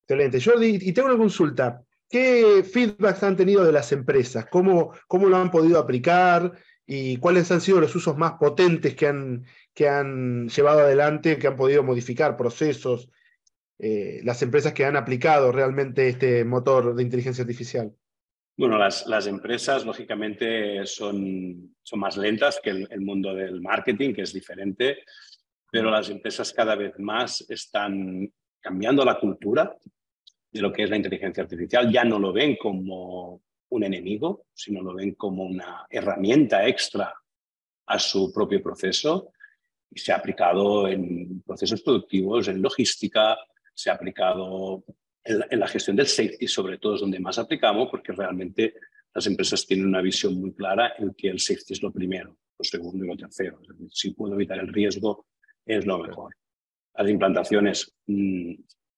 Excelente. 0.02 0.40
Jordi, 0.40 0.78
y 0.80 0.92
tengo 0.92 1.08
una 1.08 1.18
consulta. 1.18 1.82
¿Qué 2.08 2.62
feedbacks 2.62 3.24
han 3.24 3.34
tenido 3.34 3.64
de 3.64 3.72
las 3.72 3.90
empresas? 3.90 4.46
¿Cómo, 4.46 4.92
cómo 5.08 5.28
lo 5.28 5.38
han 5.38 5.50
podido 5.50 5.80
aplicar? 5.80 6.52
¿Y 6.86 7.16
cuáles 7.16 7.50
han 7.50 7.60
sido 7.60 7.80
los 7.80 7.96
usos 7.96 8.16
más 8.16 8.34
potentes 8.34 8.94
que 8.94 9.08
han, 9.08 9.44
que 9.74 9.88
han 9.88 10.48
llevado 10.48 10.82
adelante, 10.82 11.36
que 11.36 11.48
han 11.48 11.56
podido 11.56 11.82
modificar 11.82 12.36
procesos, 12.36 13.10
eh, 13.80 14.20
las 14.22 14.40
empresas 14.40 14.72
que 14.72 14.84
han 14.84 14.94
aplicado 14.94 15.50
realmente 15.50 16.08
este 16.08 16.44
motor 16.44 16.94
de 16.94 17.02
inteligencia 17.02 17.42
artificial? 17.42 17.92
Bueno, 18.56 18.78
las, 18.78 19.26
empresas 19.26 19.84
lógicamente 19.84 20.86
son, 20.86 21.76
son 21.82 22.00
más 22.00 22.16
lentas 22.16 22.58
que 22.62 22.70
el, 22.70 22.88
el, 22.90 23.02
mundo 23.02 23.34
del 23.34 23.60
marketing, 23.60 24.14
que 24.14 24.22
es 24.22 24.32
diferente 24.32 24.98
pero 25.70 25.90
las 25.90 26.08
empresas 26.08 26.52
cada 26.52 26.74
vez 26.74 26.98
más 26.98 27.44
están 27.50 28.32
cambiando 28.60 29.04
la 29.04 29.18
cultura 29.18 29.76
de 30.50 30.60
lo 30.60 30.72
que 30.72 30.84
es 30.84 30.90
la 30.90 30.96
inteligencia 30.96 31.42
artificial. 31.42 31.92
Ya 31.92 32.04
no 32.04 32.18
lo 32.18 32.32
ven 32.32 32.56
como 32.56 33.42
un 33.68 33.84
enemigo, 33.84 34.46
sino 34.54 34.80
lo 34.80 34.94
ven 34.94 35.14
como 35.14 35.44
una 35.44 35.86
herramienta 35.90 36.66
extra 36.66 37.12
a 37.86 37.98
su 37.98 38.32
propio 38.32 38.62
proceso. 38.62 39.32
y 39.90 39.98
se 40.00 40.12
ha 40.12 40.16
aplicado 40.16 40.88
en 40.88 41.42
procesos 41.42 41.82
productivos, 41.82 42.48
en 42.48 42.60
logística, 42.60 43.36
se 43.72 43.90
ha 43.90 43.94
aplicado 43.94 44.84
en 45.26 45.60
la, 45.60 45.68
gestión 45.68 45.96
del 45.96 46.06
safety, 46.06 46.46
sobre 46.46 46.78
todo 46.78 46.94
es 46.94 47.00
donde 47.00 47.18
más 47.18 47.38
aplicamos, 47.38 47.88
porque 47.90 48.12
realmente 48.12 48.74
las 49.14 49.26
empresas 49.26 49.66
tienen 49.66 49.86
una 49.86 50.00
visión 50.00 50.34
muy 50.40 50.52
clara 50.54 50.94
en 50.98 51.14
que 51.14 51.28
el 51.28 51.40
safety 51.40 51.74
es 51.74 51.82
lo 51.82 51.92
primero, 51.92 52.38
lo 52.58 52.64
segundo 52.64 53.04
y 53.04 53.08
lo 53.08 53.16
tercero. 53.16 53.60
si 53.90 54.12
puedo 54.12 54.34
evitar 54.34 54.58
el 54.58 54.72
riesgo, 54.72 55.26
es 55.64 55.84
lo 55.84 55.98
mejor. 55.98 56.34
Las 56.94 57.10
implantaciones 57.10 57.94
mm, 58.06 58.54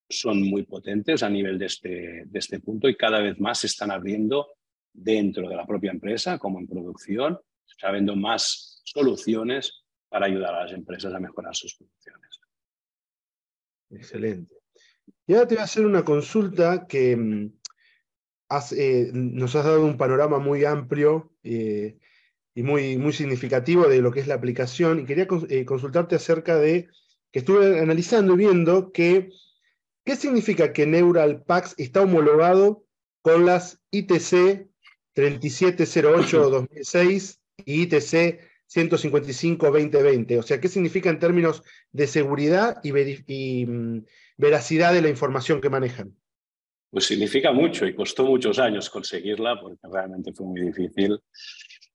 son 0.07 0.41
muy 0.43 0.63
potentes 0.63 1.23
a 1.23 1.29
nivel 1.29 1.57
de 1.57 1.65
este, 1.65 2.23
de 2.25 2.39
este 2.39 2.59
punto 2.59 2.87
y 2.87 2.95
cada 2.95 3.19
vez 3.21 3.39
más 3.39 3.59
se 3.59 3.67
están 3.67 3.91
abriendo 3.91 4.53
dentro 4.93 5.47
de 5.47 5.55
la 5.55 5.65
propia 5.65 5.91
empresa, 5.91 6.37
como 6.37 6.59
en 6.59 6.67
producción, 6.67 7.39
se 7.65 8.15
más 8.15 8.81
soluciones 8.83 9.83
para 10.09 10.25
ayudar 10.25 10.55
a 10.55 10.63
las 10.63 10.73
empresas 10.73 11.13
a 11.13 11.19
mejorar 11.19 11.55
sus 11.55 11.75
producciones. 11.75 12.39
Excelente. 13.91 14.58
Y 15.27 15.33
ahora 15.33 15.47
te 15.47 15.55
voy 15.55 15.61
a 15.61 15.65
hacer 15.65 15.85
una 15.85 16.03
consulta 16.03 16.87
que 16.87 17.15
mm, 17.15 17.51
eh, 18.75 19.09
nos 19.13 19.55
has 19.55 19.65
dado 19.65 19.85
un 19.85 19.97
panorama 19.97 20.39
muy 20.39 20.65
amplio 20.65 21.31
eh, 21.43 21.97
y 22.55 22.63
muy, 22.63 22.97
muy 22.97 23.13
significativo 23.13 23.87
de 23.87 24.01
lo 24.01 24.11
que 24.11 24.21
es 24.21 24.27
la 24.27 24.33
aplicación. 24.35 24.99
Y 24.99 25.05
quería 25.05 25.27
eh, 25.49 25.65
consultarte 25.65 26.15
acerca 26.15 26.57
de 26.57 26.89
que 27.31 27.39
estuve 27.39 27.79
analizando 27.79 28.33
y 28.33 28.37
viendo 28.37 28.91
que 28.91 29.29
qué 30.03 30.15
significa 30.15 30.73
que 30.73 30.87
Neural 30.87 31.43
Pax 31.43 31.75
está 31.77 32.01
homologado 32.01 32.83
con 33.21 33.45
las 33.45 33.79
ITC 33.91 34.67
3708-2006 35.15 37.37
y 37.65 37.83
ITC 37.83 38.39
155-2020. 38.73 40.39
O 40.39 40.43
sea, 40.43 40.59
¿qué 40.59 40.67
significa 40.67 41.09
en 41.09 41.19
términos 41.19 41.63
de 41.91 42.07
seguridad 42.07 42.79
y, 42.83 42.91
y 43.27 43.65
mm, 43.65 44.05
veracidad 44.39 44.93
de 44.93 45.01
la 45.01 45.09
información 45.09 45.59
que 45.59 45.69
manejan? 45.69 46.15
Pues 46.89 47.05
significa 47.05 47.51
mucho 47.51 47.85
y 47.85 47.93
costó 47.93 48.25
muchos 48.25 48.57
años 48.57 48.89
conseguirla 48.89 49.59
porque 49.59 49.85
realmente 49.91 50.31
fue 50.33 50.47
muy 50.47 50.61
difícil. 50.61 51.19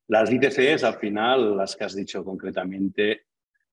Las 0.08 0.30
ITCs, 0.30 0.84
al 0.84 0.98
final, 0.98 1.56
las 1.56 1.74
que 1.74 1.84
has 1.84 1.96
dicho 1.96 2.22
concretamente, 2.22 3.22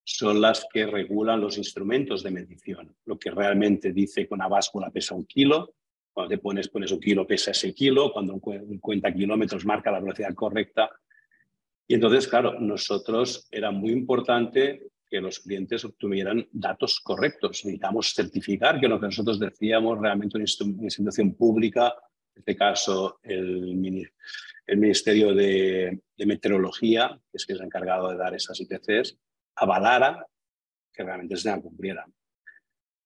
son 0.03 0.39
las 0.39 0.65
que 0.73 0.85
regulan 0.85 1.41
los 1.41 1.57
instrumentos 1.57 2.23
de 2.23 2.31
medición. 2.31 2.95
Lo 3.05 3.19
que 3.19 3.29
realmente 3.29 3.91
dice 3.91 4.25
que 4.25 4.33
una 4.33 4.47
báscula 4.47 4.89
pesa 4.89 5.15
un 5.15 5.25
kilo, 5.25 5.75
cuando 6.13 6.29
te 6.29 6.37
pones, 6.41 6.69
pones 6.69 6.91
un 6.93 7.01
kilo, 7.01 7.27
pesa 7.27 7.51
ese 7.51 7.73
kilo, 7.73 8.13
cuando 8.13 8.39
cuenta 8.39 9.13
kilómetros 9.13 9.65
marca 9.65 9.91
la 9.91 9.99
velocidad 9.99 10.33
correcta. 10.33 10.89
Y 11.87 11.95
entonces, 11.95 12.25
claro, 12.25 12.57
nosotros 12.57 13.49
era 13.51 13.69
muy 13.71 13.91
importante 13.91 14.90
que 15.11 15.19
los 15.19 15.41
clientes 15.41 15.83
obtuvieran 15.83 16.47
datos 16.53 17.01
correctos. 17.01 17.65
Necesitamos 17.65 18.13
certificar 18.15 18.79
que 18.79 18.87
lo 18.87 18.97
que 18.97 19.07
nosotros 19.07 19.37
decíamos 19.37 19.99
realmente 19.99 20.37
una 20.37 20.45
institución 20.45 21.35
pública, 21.35 21.93
en 22.33 22.39
este 22.39 22.55
caso 22.55 23.19
el, 23.21 23.75
Ministerio 24.67 25.35
de, 25.35 25.99
Meteorología, 26.19 27.19
que 27.29 27.37
es 27.37 27.45
que 27.45 27.53
es 27.53 27.59
encargado 27.59 28.09
de 28.09 28.15
dar 28.15 28.33
esas 28.33 28.57
ITCs, 28.61 29.17
avalara 29.55 30.25
que 30.93 31.03
realmente 31.03 31.35
se 31.35 31.61
cumplieran. 31.61 32.13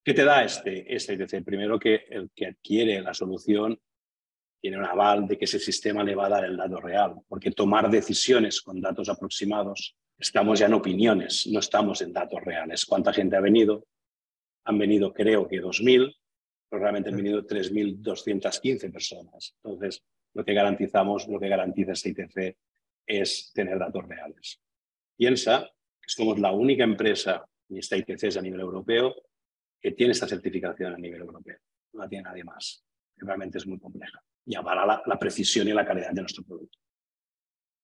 ¿Qué 0.03 0.13
te 0.13 0.23
da 0.23 0.43
este, 0.43 0.95
este 0.95 1.13
ITC? 1.13 1.43
Primero 1.43 1.79
que 1.79 2.05
el 2.11 2.29
que 2.35 2.45
adquiere 2.45 3.01
la 3.01 3.15
solución 3.15 3.79
tiene 4.61 4.77
un 4.77 4.85
aval 4.85 5.27
de 5.27 5.39
que 5.39 5.45
ese 5.45 5.57
sistema 5.57 6.03
le 6.03 6.13
va 6.13 6.27
a 6.27 6.29
dar 6.29 6.45
el 6.45 6.55
dato 6.55 6.79
real, 6.79 7.15
porque 7.27 7.49
tomar 7.49 7.89
decisiones 7.89 8.61
con 8.61 8.79
datos 8.79 9.09
aproximados 9.09 9.95
estamos 10.17 10.59
ya 10.59 10.67
en 10.67 10.73
opiniones, 10.73 11.47
no 11.51 11.59
estamos 11.59 12.01
en 12.01 12.13
datos 12.13 12.43
reales. 12.43 12.85
¿Cuánta 12.85 13.13
gente 13.13 13.35
ha 13.35 13.41
venido? 13.41 13.87
Han 14.65 14.77
venido 14.77 15.13
creo 15.13 15.47
que 15.47 15.61
2.000, 15.61 16.15
pero 16.69 16.81
realmente 16.81 17.09
han 17.09 17.17
venido 17.17 17.45
3.215 17.45 18.91
personas. 18.91 19.55
Entonces, 19.63 20.03
lo 20.33 20.43
que 20.43 20.53
garantizamos, 20.53 21.27
lo 21.27 21.39
que 21.39 21.47
garantiza 21.47 21.93
este 21.93 22.09
ITC 22.09 22.57
es 23.05 23.51
tener 23.53 23.77
datos 23.77 24.05
reales. 24.07 24.59
Piensa 25.15 25.69
que 26.01 26.07
somos 26.07 26.39
la 26.39 26.51
única 26.51 26.83
empresa, 26.83 27.45
y 27.69 27.79
esta 27.79 27.97
ITC 27.97 28.23
es 28.23 28.37
a 28.37 28.41
nivel 28.41 28.59
europeo, 28.59 29.15
que 29.79 29.91
tiene 29.91 30.11
esta 30.11 30.27
certificación 30.27 30.93
a 30.93 30.97
nivel 30.97 31.21
europeo. 31.21 31.57
No 31.93 32.01
la 32.01 32.09
tiene 32.09 32.23
nadie 32.23 32.43
más. 32.43 32.83
Realmente 33.17 33.59
es 33.59 33.67
muy 33.67 33.79
compleja 33.79 34.21
y 34.45 34.55
avala 34.55 35.01
la 35.05 35.19
precisión 35.19 35.67
y 35.67 35.73
la 35.73 35.85
calidad 35.85 36.11
de 36.11 36.21
nuestro 36.21 36.43
producto. 36.43 36.79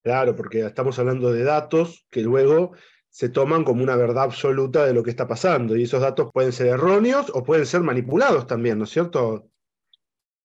Claro, 0.04 0.36
porque 0.36 0.66
estamos 0.66 0.98
hablando 0.98 1.32
de 1.32 1.44
datos 1.44 2.06
que 2.10 2.22
luego 2.22 2.74
se 3.10 3.30
toman 3.30 3.64
como 3.64 3.84
una 3.84 3.96
verdad 3.96 4.24
absoluta 4.24 4.86
de 4.86 4.94
lo 4.94 5.04
que 5.04 5.10
está 5.10 5.28
pasando 5.28 5.76
y 5.76 5.84
esos 5.84 6.02
datos 6.02 6.30
pueden 6.34 6.54
ser 6.54 6.68
erróneos 6.68 7.32
o 7.34 7.44
pueden 7.44 7.66
ser 7.66 7.82
manipulados 7.82 8.48
también, 8.48 8.78
¿no 8.78 8.86
es 8.86 8.90
cierto? 8.90 9.52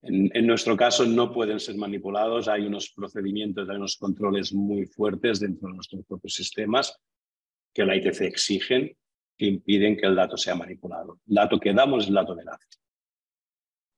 En, 0.02 0.46
nuestro 0.46 0.76
caso 0.76 1.04
no 1.06 1.32
pueden 1.32 1.58
ser 1.58 1.76
manipulados, 1.76 2.48
hay 2.48 2.66
unos 2.66 2.90
procedimientos, 2.90 3.68
hay 3.68 3.76
unos 3.76 3.96
controles 3.96 4.52
muy 4.52 4.86
fuertes 4.86 5.40
dentro 5.40 5.68
de 5.68 5.74
nuestros 5.74 6.04
propios 6.06 6.34
sistemas 6.34 6.96
que 7.72 7.84
la 7.84 7.96
ITC 7.96 8.20
exigen 8.22 8.96
que 9.36 9.46
impiden 9.46 9.96
que 9.96 10.06
el 10.06 10.14
dato 10.14 10.36
sea 10.36 10.54
manipulado. 10.54 11.20
El 11.28 11.34
dato 11.34 11.58
que 11.58 11.72
damos 11.72 12.04
es 12.04 12.08
el 12.08 12.14
dato 12.14 12.36
veraz. 12.36 12.60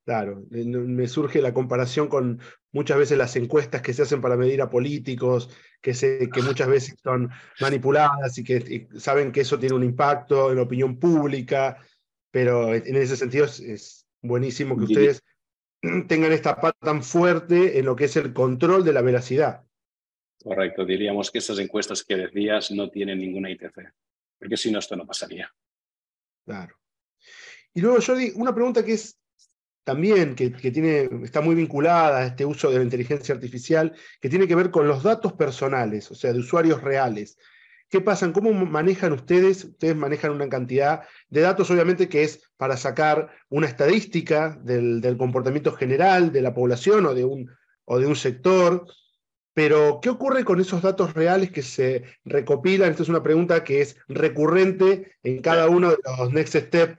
Claro, 0.09 0.47
eh, 0.53 0.65
me 0.65 1.07
surge 1.07 1.43
la 1.43 1.53
comparación 1.53 2.09
con 2.09 2.41
muchas 2.73 2.97
veces 2.97 3.19
las 3.19 3.37
encuestas 3.37 3.83
que 3.83 3.93
se 3.93 4.01
hacen 4.01 4.23
para 4.23 4.39
medir 4.39 4.63
a 4.63 4.71
políticos, 4.71 5.51
que, 5.83 5.93
se, 5.93 6.31
que 6.31 6.41
muchas 6.41 6.67
veces 6.67 6.95
son 7.03 7.29
manipuladas 7.61 8.39
y 8.39 8.43
que 8.43 8.89
saben 8.97 9.31
que 9.33 9.43
eso 9.43 9.59
tiene 9.59 9.75
un 9.75 9.85
impacto 9.85 10.51
en 10.51 10.57
la 10.57 10.63
opinión 10.63 10.99
pública, 10.99 11.77
pero 12.31 12.75
en 12.75 12.97
ese 12.97 13.19
sentido 13.19 13.45
es, 13.45 14.07
buenísimo 14.23 14.79
que 14.79 14.85
ustedes 14.85 15.23
tengan 16.09 16.33
esta 16.33 16.59
pata 16.59 16.79
tan 16.81 17.03
fuerte 17.03 17.79
en 17.79 17.85
lo 17.85 17.95
que 17.95 18.07
es 18.07 18.17
el 18.17 18.33
control 18.33 18.87
de 18.87 18.95
la 18.95 19.03
veracidad. 19.03 19.63
Correcto, 20.43 20.87
diríamos 20.87 21.31
que 21.31 21.41
esas 21.41 21.59
encuestas 21.59 22.03
que 22.03 22.17
decías 22.17 22.71
no 22.71 22.89
tienen 22.89 23.19
ninguna 23.19 23.51
ITC, 23.51 23.93
porque 24.39 24.57
si 24.57 24.73
no, 24.73 24.79
esto 24.79 24.97
no 24.97 25.07
pasaría. 25.07 25.53
Claro. 26.47 26.75
Y 27.75 27.83
luego, 27.83 27.99
Jordi, 28.01 28.33
una 28.35 28.55
pregunta 28.55 28.83
que 28.83 28.95
es 28.95 29.18
también 29.89 30.35
que, 30.35 30.51
tiene, 30.51 31.09
está 31.25 31.41
muy 31.41 31.55
vinculada 31.55 32.19
a 32.19 32.27
este 32.27 32.45
uso 32.45 32.71
de 32.71 32.77
la 32.77 32.85
inteligencia 32.85 33.35
artificial, 33.35 33.95
que 34.21 34.29
tiene 34.29 34.47
que 34.47 34.55
ver 34.55 34.71
con 34.71 34.87
los 34.87 35.03
datos 35.03 35.33
personales, 35.33 36.11
o 36.11 36.15
sea, 36.15 36.31
de 36.31 36.41
usuarios 36.41 36.83
reales. 36.83 37.39
¿Qué 37.89 38.03
pasa? 38.03 38.31
¿Cómo 38.35 38.53
manejan 38.53 39.15
ustedes? 39.15 39.65
Ustedes 39.65 39.97
manejan 39.97 40.33
una 40.33 40.47
cantidad 40.51 41.05
de 41.31 41.41
datos, 41.41 41.71
obviamente, 41.71 42.07
que 42.07 42.23
es 42.23 42.51
para 42.59 42.77
sacar 42.77 43.31
una 43.49 43.67
estadística 43.67 44.61
del, 44.63 45.17
comportamiento 45.17 45.73
general 45.73 46.33
de 46.33 46.43
la 46.43 46.53
población 46.53 47.07
o 47.07 47.15
de, 47.15 47.25
un, 47.25 47.51
o 47.87 47.99
de 47.99 48.07
un 48.09 48.17
sector. 48.17 48.85
Pero, 49.55 50.01
¿qué 50.03 50.11
ocurre 50.11 50.45
con 50.45 50.61
esos 50.61 50.83
datos 50.83 51.15
reales 51.15 51.51
que 51.51 51.63
se 51.63 52.05
recopilan? 52.27 52.91
Esta 52.91 53.05
es 53.05 53.09
una 53.09 53.23
pregunta 53.23 53.65
que 53.65 53.81
es 53.81 53.97
recurrente 54.07 55.13
en 55.23 55.41
cada 55.41 55.71
uno 55.71 55.93
de 55.93 55.97
los 56.19 56.31
Next 56.31 56.57
Step 56.57 56.99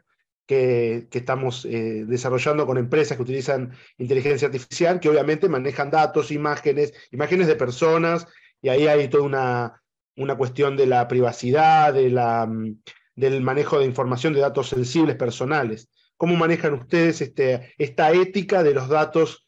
que, 0.50 1.08
estamos 1.12 1.64
eh, 1.66 2.06
desarrollando 2.08 2.66
con 2.66 2.80
empresas 2.80 3.16
que 3.16 3.22
utilizan 3.22 3.72
inteligencia 4.00 4.48
artificial, 4.48 5.00
que 5.00 5.08
obviamente 5.08 5.48
manejan 5.48 5.92
datos, 5.92 6.32
imágenes, 6.32 6.92
imágenes 7.12 7.46
de 7.46 7.56
personas, 7.56 8.26
y 8.60 8.70
ahí 8.70 8.88
hay 8.88 9.08
toda 9.10 9.26
una, 9.26 9.84
una 10.18 10.36
cuestión 10.36 10.76
de 10.76 10.88
la 10.88 11.08
privacidad, 11.08 11.94
de 11.94 12.10
la, 12.10 12.48
mm, 12.48 12.82
del 13.16 13.42
manejo 13.42 13.78
de 13.78 13.86
información 13.86 14.34
de 14.34 14.40
datos 14.40 14.70
sensibles 14.70 15.16
personales. 15.18 15.88
¿Cómo 16.18 16.36
manejan 16.36 16.74
ustedes 16.74 17.22
este, 17.22 17.76
esta 17.78 18.12
ética 18.12 18.64
de 18.64 18.74
los 18.74 18.90
datos 18.90 19.46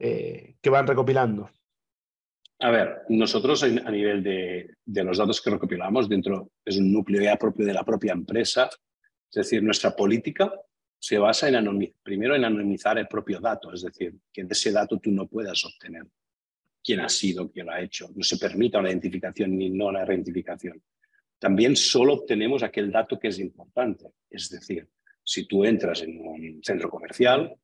eh, 0.00 0.56
que 0.60 0.70
van 0.70 0.88
recopilando? 0.88 1.48
A 2.58 2.70
ver, 2.72 3.02
nosotros 3.08 3.62
a 3.62 3.68
nivel 3.68 4.24
de, 4.24 4.68
de, 4.84 5.04
los 5.04 5.16
datos 5.16 5.40
que 5.40 5.50
recopilamos 5.50 6.08
dentro, 6.08 6.50
es 6.64 6.76
un 6.76 6.92
núcleo 6.92 7.22
ya 7.22 7.36
propio 7.36 7.64
de 7.64 7.72
la 7.72 7.84
propia 7.84 8.12
empresa, 8.12 8.68
es 9.30 9.34
decir, 9.34 9.62
nuestra 9.62 9.94
política 9.94 10.52
se 10.98 11.18
basa 11.18 11.48
en 11.48 11.94
primero 12.02 12.34
en 12.34 12.44
anonimizar 12.44 12.98
el 12.98 13.08
propio 13.08 13.40
dato, 13.40 13.72
es 13.72 13.82
decir, 13.82 14.14
que 14.32 14.44
de 14.44 14.52
ese 14.52 14.72
dato 14.72 14.98
tú 14.98 15.10
no 15.10 15.26
puedas 15.26 15.64
obtener 15.64 16.04
quién 16.82 17.00
ha 17.00 17.08
sido, 17.08 17.50
quién 17.50 17.66
lo 17.66 17.72
ha 17.72 17.80
hecho. 17.80 18.10
No 18.14 18.24
se 18.24 18.36
permita 18.38 18.80
una 18.80 18.90
identificación 18.90 19.56
ni 19.56 19.70
no 19.70 19.92
la 19.92 20.04
reidentificación. 20.04 20.82
También 21.38 21.76
solo 21.76 22.14
obtenemos 22.14 22.62
aquel 22.62 22.90
dato 22.90 23.18
que 23.18 23.28
es 23.28 23.38
importante. 23.38 24.06
Es 24.28 24.50
decir, 24.50 24.88
si 25.22 25.46
tú 25.46 25.64
entras 25.64 26.02
en 26.02 26.20
un 26.20 26.60
centro 26.62 26.90
comercial, 26.90 27.54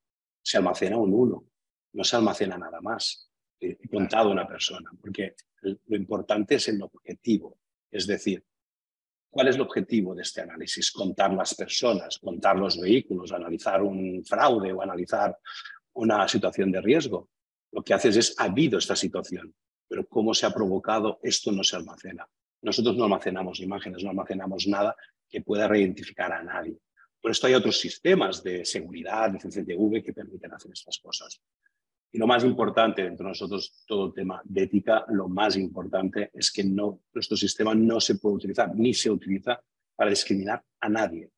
se 0.43 0.59
almacena 0.59 0.97
un 0.97 1.13
uno, 1.13 1.45
no 1.93 2.05
se 2.05 2.17
almacena 2.17 2.57
nada 2.57 2.81
más. 2.81 3.31
He 3.59 3.77
contado 3.89 4.31
una 4.31 4.47
persona, 4.47 4.91
porque 5.01 5.35
lo 5.63 5.97
importante 5.97 6.55
es 6.55 6.69
el 6.69 6.81
objetivo. 6.81 7.59
Es 7.91 8.07
decir, 8.07 8.45
¿Cuál 9.37 9.49
es 9.49 9.57
el 9.57 9.61
objetivo 9.61 10.15
de 10.15 10.23
este 10.23 10.41
análisis? 10.41 10.91
Contar 10.91 11.31
las 11.35 11.55
personas, 11.55 12.19
contar 12.19 12.57
los 12.57 12.81
vehículos, 12.81 13.33
analizar 13.33 13.83
un 13.83 14.25
fraude 14.25 14.73
o 14.73 14.81
analizar 14.81 15.37
una 15.93 16.27
situación 16.27 16.73
de 16.73 16.81
riesgo. 16.81 17.29
Lo 17.71 17.83
que 17.83 17.93
haces 17.93 18.17
es, 18.17 18.35
ha 18.39 18.45
habido 18.45 18.79
esta 18.79 18.97
situación, 18.97 19.55
pero 19.87 20.09
cómo 20.09 20.33
se 20.33 20.47
ha 20.47 20.51
provocado, 20.51 21.21
esto 21.23 21.53
no 21.53 21.63
se 21.63 21.77
almacena. 21.77 22.27
Nosotros 22.63 22.97
no 22.97 23.05
almacenamos 23.05 23.61
imágenes, 23.61 24.03
no 24.03 24.09
almacenamos 24.09 24.67
nada 24.69 24.97
que 25.29 25.43
pueda 25.43 25.69
reidentificar 25.69 26.33
a 26.33 26.43
nadie. 26.43 26.79
Por 27.21 27.31
esto 27.31 27.47
hay 27.47 27.53
otros 27.53 27.79
sistemas 27.79 28.43
de 28.43 28.65
seguridad, 28.65 29.31
de 29.33 29.39
CCTV, 29.39 30.03
que 30.03 30.15
permiten 30.15 30.55
hacer 30.55 30.73
estas 30.73 30.99
cosas. 30.99 31.43
Y 32.13 32.19
lo 32.19 32.27
más 32.27 32.45
importante 32.45 33.03
dentro 33.03 33.25
de 33.25 33.31
nosotros, 33.31 33.85
todo 33.87 34.13
tema 34.13 34.41
de 34.45 34.63
ética, 34.63 35.05
lo 35.09 35.29
más 35.29 35.57
importante 35.57 36.31
es 36.33 36.51
que 36.51 36.65
nuestro 36.65 37.37
sistema 37.37 37.75
no 37.75 38.01
se 38.01 38.17
puede 38.17 38.37
utilizar 38.37 38.75
ni 38.75 38.95
se 38.95 39.11
utiliza 39.11 39.61
para 39.95 40.11
discriminar 40.11 40.65
a 40.81 40.89
nadie. 40.89 41.31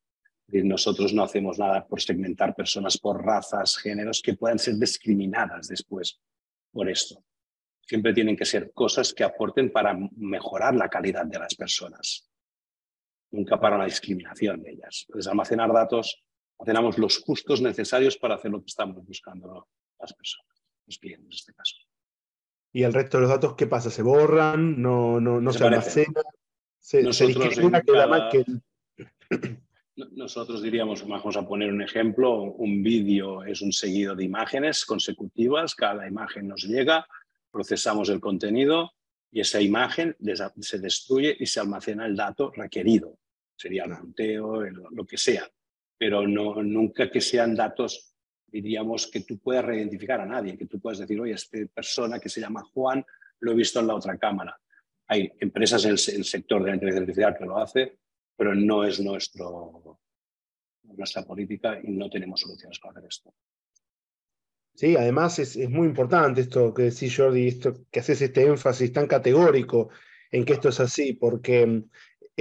Nosotros 0.47 1.13
no 1.13 1.23
hacemos 1.23 1.59
nada 1.59 1.85
por 1.85 2.01
segmentar 2.01 2.55
personas 2.55 2.97
por 2.97 3.23
razas, 3.23 3.77
géneros 3.77 4.21
que 4.21 4.33
puedan 4.33 4.57
ser 4.57 4.75
discriminadas 4.75 5.67
después 5.67 6.19
por 6.71 6.89
esto. 6.89 7.23
Siempre 7.81 8.13
tienen 8.13 8.35
que 8.35 8.45
ser 8.45 8.71
cosas 8.71 9.13
que 9.13 9.23
aporten 9.23 9.71
para 9.71 9.97
mejorar 10.15 10.75
la 10.75 10.89
calidad 10.89 11.25
de 11.25 11.39
las 11.39 11.55
personas, 11.55 12.27
nunca 13.31 13.59
para 13.59 13.77
la 13.77 13.85
discriminación 13.85 14.61
de 14.61 14.71
ellas. 14.71 15.05
Entonces, 15.07 15.29
almacenar 15.29 15.71
datos, 15.73 16.23
almacenamos 16.57 16.97
los 16.97 17.19
justos 17.19 17.61
necesarios 17.61 18.17
para 18.17 18.35
hacer 18.35 18.51
lo 18.51 18.59
que 18.59 18.67
estamos 18.67 19.05
buscando 19.05 19.67
las 19.99 20.13
personas, 20.13 20.58
los 20.89 20.99
clientes 20.99 21.25
en 21.25 21.33
este 21.33 21.53
caso. 21.53 21.75
¿Y 22.71 22.83
el 22.83 22.93
resto 22.93 23.17
de 23.17 23.21
los 23.21 23.29
datos 23.29 23.55
qué 23.55 23.67
pasa? 23.67 23.89
¿Se 23.89 24.01
borran? 24.01 24.81
¿No, 24.81 25.19
no, 25.19 25.39
no 25.39 25.53
se, 25.53 25.63
almacenan? 25.63 26.23
¿Se, 26.79 27.01
Nosotros 27.01 27.57
nosotros 30.11 30.61
diríamos, 30.61 31.05
vamos 31.05 31.35
a 31.35 31.47
poner 31.47 31.71
un 31.71 31.81
ejemplo, 31.81 32.41
un 32.41 32.81
vídeo 32.81 33.43
es 33.43 33.61
un 33.61 33.73
seguido 33.73 34.15
de 34.15 34.23
imágenes 34.23 34.85
consecutivas, 34.85 35.75
cada 35.75 36.07
imagen 36.07 36.47
nos 36.47 36.63
llega, 36.63 37.05
procesamos 37.51 38.09
el 38.09 38.19
contenido 38.19 38.93
y 39.31 39.41
esa 39.41 39.61
imagen 39.61 40.15
se 40.61 40.79
destruye 40.79 41.35
y 41.39 41.45
se 41.45 41.59
almacena 41.59 42.05
el 42.05 42.15
dato 42.15 42.51
requerido. 42.51 43.17
Sería 43.55 43.83
el 43.83 43.97
punteo, 43.97 44.61
lo 44.91 45.05
que 45.05 45.17
sea, 45.17 45.49
pero 45.97 46.25
no, 46.25 46.63
nunca 46.63 47.11
que 47.11 47.19
sean 47.19 47.55
datos, 47.55 48.08
diríamos, 48.51 49.07
que 49.07 49.21
tú 49.21 49.39
puedas 49.39 49.65
reidentificar 49.65 50.21
a 50.21 50.25
nadie, 50.25 50.57
que 50.57 50.65
tú 50.65 50.79
puedas 50.79 50.99
decir, 50.99 51.19
oye, 51.19 51.33
esta 51.33 51.57
persona 51.73 52.19
que 52.19 52.29
se 52.29 52.41
llama 52.41 52.63
Juan 52.73 53.05
lo 53.39 53.51
he 53.51 53.55
visto 53.55 53.79
en 53.79 53.87
la 53.87 53.95
otra 53.95 54.17
cámara. 54.17 54.59
Hay 55.07 55.31
empresas 55.39 55.85
en 55.85 55.91
el, 55.91 55.97
sector 55.97 56.63
de 56.63 56.69
la 56.69 56.75
inteligencia 56.75 57.01
artificial 57.01 57.37
que 57.37 57.45
lo 57.45 57.57
hace, 57.57 57.97
pero 58.35 58.53
no 58.53 58.83
es 58.83 58.99
nuestro, 58.99 59.99
nuestra 60.83 61.23
política 61.23 61.79
y 61.81 61.91
no 61.91 62.09
tenemos 62.09 62.41
soluciones 62.41 62.79
para 62.79 62.91
hacer 62.91 63.05
esto. 63.05 63.33
Sí, 64.75 64.95
además 64.95 65.39
es, 65.39 65.55
es, 65.55 65.69
muy 65.69 65.87
importante 65.87 66.41
esto 66.41 66.73
que 66.73 66.83
decís, 66.83 67.15
Jordi, 67.15 67.47
esto, 67.47 67.85
que 67.91 67.99
haces 67.99 68.21
este 68.21 68.45
énfasis 68.45 68.93
tan 68.93 69.07
categórico 69.07 69.89
en 70.31 70.45
que 70.45 70.53
esto 70.53 70.69
es 70.69 70.79
así, 70.79 71.13
porque 71.13 71.83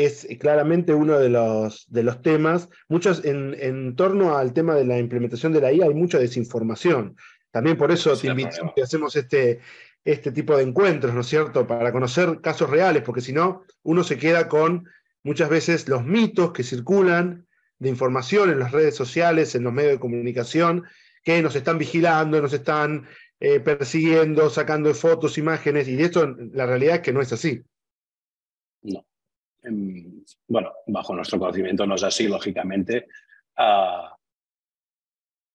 es 0.05 0.28
claramente 0.38 0.95
uno 0.95 1.19
de 1.19 1.28
los, 1.28 1.85
de 1.88 2.05
los 2.05 2.23
temas, 2.23 2.69
muchos 2.88 3.25
en, 3.25 3.57
en, 3.59 3.97
torno 3.97 4.38
al 4.38 4.52
tema 4.52 4.76
de 4.76 4.85
la 4.85 4.97
implementación 4.97 5.52
de 5.52 5.61
la 5.61 5.73
IA 5.73 5.87
hay 5.87 5.95
mucha 5.95 6.19
desinformación. 6.19 7.17
También 7.50 7.76
por 7.76 7.90
eso 7.90 8.17
te 8.17 8.28
invito 8.28 8.73
que 8.76 8.83
hacemos 8.83 9.17
este, 9.17 9.59
este 10.05 10.31
tipo 10.31 10.57
de 10.57 10.62
encuentros, 10.62 11.12
¿no 11.12 11.23
es 11.23 11.26
cierto? 11.26 11.67
Para 11.67 11.90
conocer 11.90 12.40
casos 12.40 12.71
reales, 12.71 13.02
porque 13.02 13.21
si 13.21 13.33
no, 13.33 13.64
uno 13.83 14.05
se 14.05 14.19
queda 14.19 14.49
con 14.49 14.88
muchas 15.25 15.49
veces 15.49 15.88
los 15.88 16.05
mitos 16.05 16.52
que 16.52 16.62
circulan 16.62 17.49
de 17.81 17.88
información 17.88 18.50
en 18.50 18.61
las 18.61 18.71
redes 18.71 18.95
sociales, 18.95 19.57
en 19.57 19.64
los 19.64 19.73
medios 19.73 19.95
de 19.95 19.99
comunicación, 19.99 20.85
que 21.25 21.43
nos 21.43 21.57
están 21.57 21.76
vigilando, 21.76 22.40
nos 22.40 22.52
están 22.52 23.09
eh, 23.40 23.59
persiguiendo, 23.59 24.49
sacando 24.49 24.95
fotos, 24.95 25.38
imágenes, 25.38 25.88
y 25.88 25.97
de 25.97 26.05
esto 26.05 26.37
la 26.52 26.67
realidad 26.67 26.97
es 26.97 27.02
que 27.02 27.12
no 27.12 27.21
es 27.21 27.33
así. 27.33 27.64
No. 28.83 29.08
Em, 29.62 30.25
bueno, 30.47 30.73
bajo 30.87 31.15
nuestro 31.15 31.38
conocimiento 31.38 31.87
no 31.87 31.95
es 31.97 32.03
así, 32.03 32.29
lógicamente. 32.29 33.09
Uh, 33.57 34.09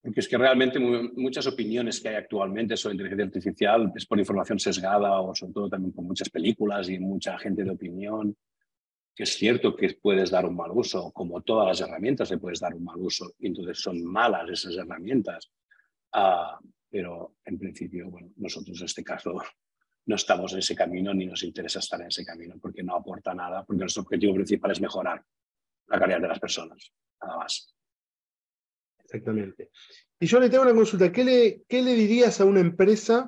porque 0.01 0.19
es 0.19 0.27
que 0.27 0.37
realmente 0.37 0.79
muchas 0.79 1.47
opiniones 1.47 2.01
que 2.01 2.09
hay 2.09 2.15
actualmente 2.15 2.75
sobre 2.75 2.95
inteligencia 2.95 3.25
artificial 3.25 3.93
es 3.95 4.05
por 4.05 4.19
información 4.19 4.59
sesgada 4.59 5.21
o 5.21 5.33
sobre 5.33 5.53
todo 5.53 5.69
también 5.69 5.93
por 5.93 6.03
muchas 6.03 6.29
películas 6.29 6.89
y 6.89 6.99
mucha 6.99 7.37
gente 7.37 7.63
de 7.63 7.71
opinión 7.71 8.35
que 9.15 9.23
es 9.23 9.35
cierto 9.35 9.75
que 9.75 9.93
puedes 10.01 10.31
dar 10.31 10.45
un 10.45 10.55
mal 10.55 10.71
uso, 10.71 11.11
como 11.11 11.41
todas 11.41 11.67
las 11.67 11.87
herramientas 11.87 12.31
le 12.31 12.37
puedes 12.37 12.59
dar 12.59 12.73
un 12.73 12.83
mal 12.83 12.97
uso, 12.99 13.33
y 13.39 13.47
entonces 13.47 13.79
son 13.79 14.03
malas 14.03 14.49
esas 14.49 14.75
herramientas. 14.75 15.51
Uh, 16.13 16.57
pero 16.89 17.35
en 17.45 17.57
principio, 17.57 18.09
bueno, 18.09 18.31
nosotros 18.37 18.79
en 18.79 18.85
este 18.85 19.03
caso 19.03 19.35
no 20.05 20.15
estamos 20.15 20.53
en 20.53 20.59
ese 20.59 20.75
camino 20.75 21.13
ni 21.13 21.25
nos 21.25 21.43
interesa 21.43 21.79
estar 21.79 22.01
en 22.01 22.07
ese 22.07 22.25
camino 22.25 22.55
porque 22.61 22.83
no 22.83 22.95
aporta 22.95 23.33
nada, 23.33 23.63
porque 23.65 23.81
nuestro 23.81 24.03
objetivo 24.03 24.35
principal 24.35 24.71
es 24.71 24.81
mejorar 24.81 25.23
la 25.87 25.99
calidad 25.99 26.21
de 26.21 26.27
las 26.27 26.39
personas, 26.39 26.91
nada 27.21 27.37
más. 27.37 27.73
Exactamente. 29.03 29.69
Y 30.19 30.25
yo 30.25 30.39
le 30.39 30.49
tengo 30.49 30.63
una 30.63 30.73
consulta, 30.73 31.11
¿qué 31.11 31.23
le, 31.23 31.63
qué 31.67 31.81
le 31.81 31.93
dirías 31.93 32.39
a 32.41 32.45
una 32.45 32.59
empresa 32.59 33.27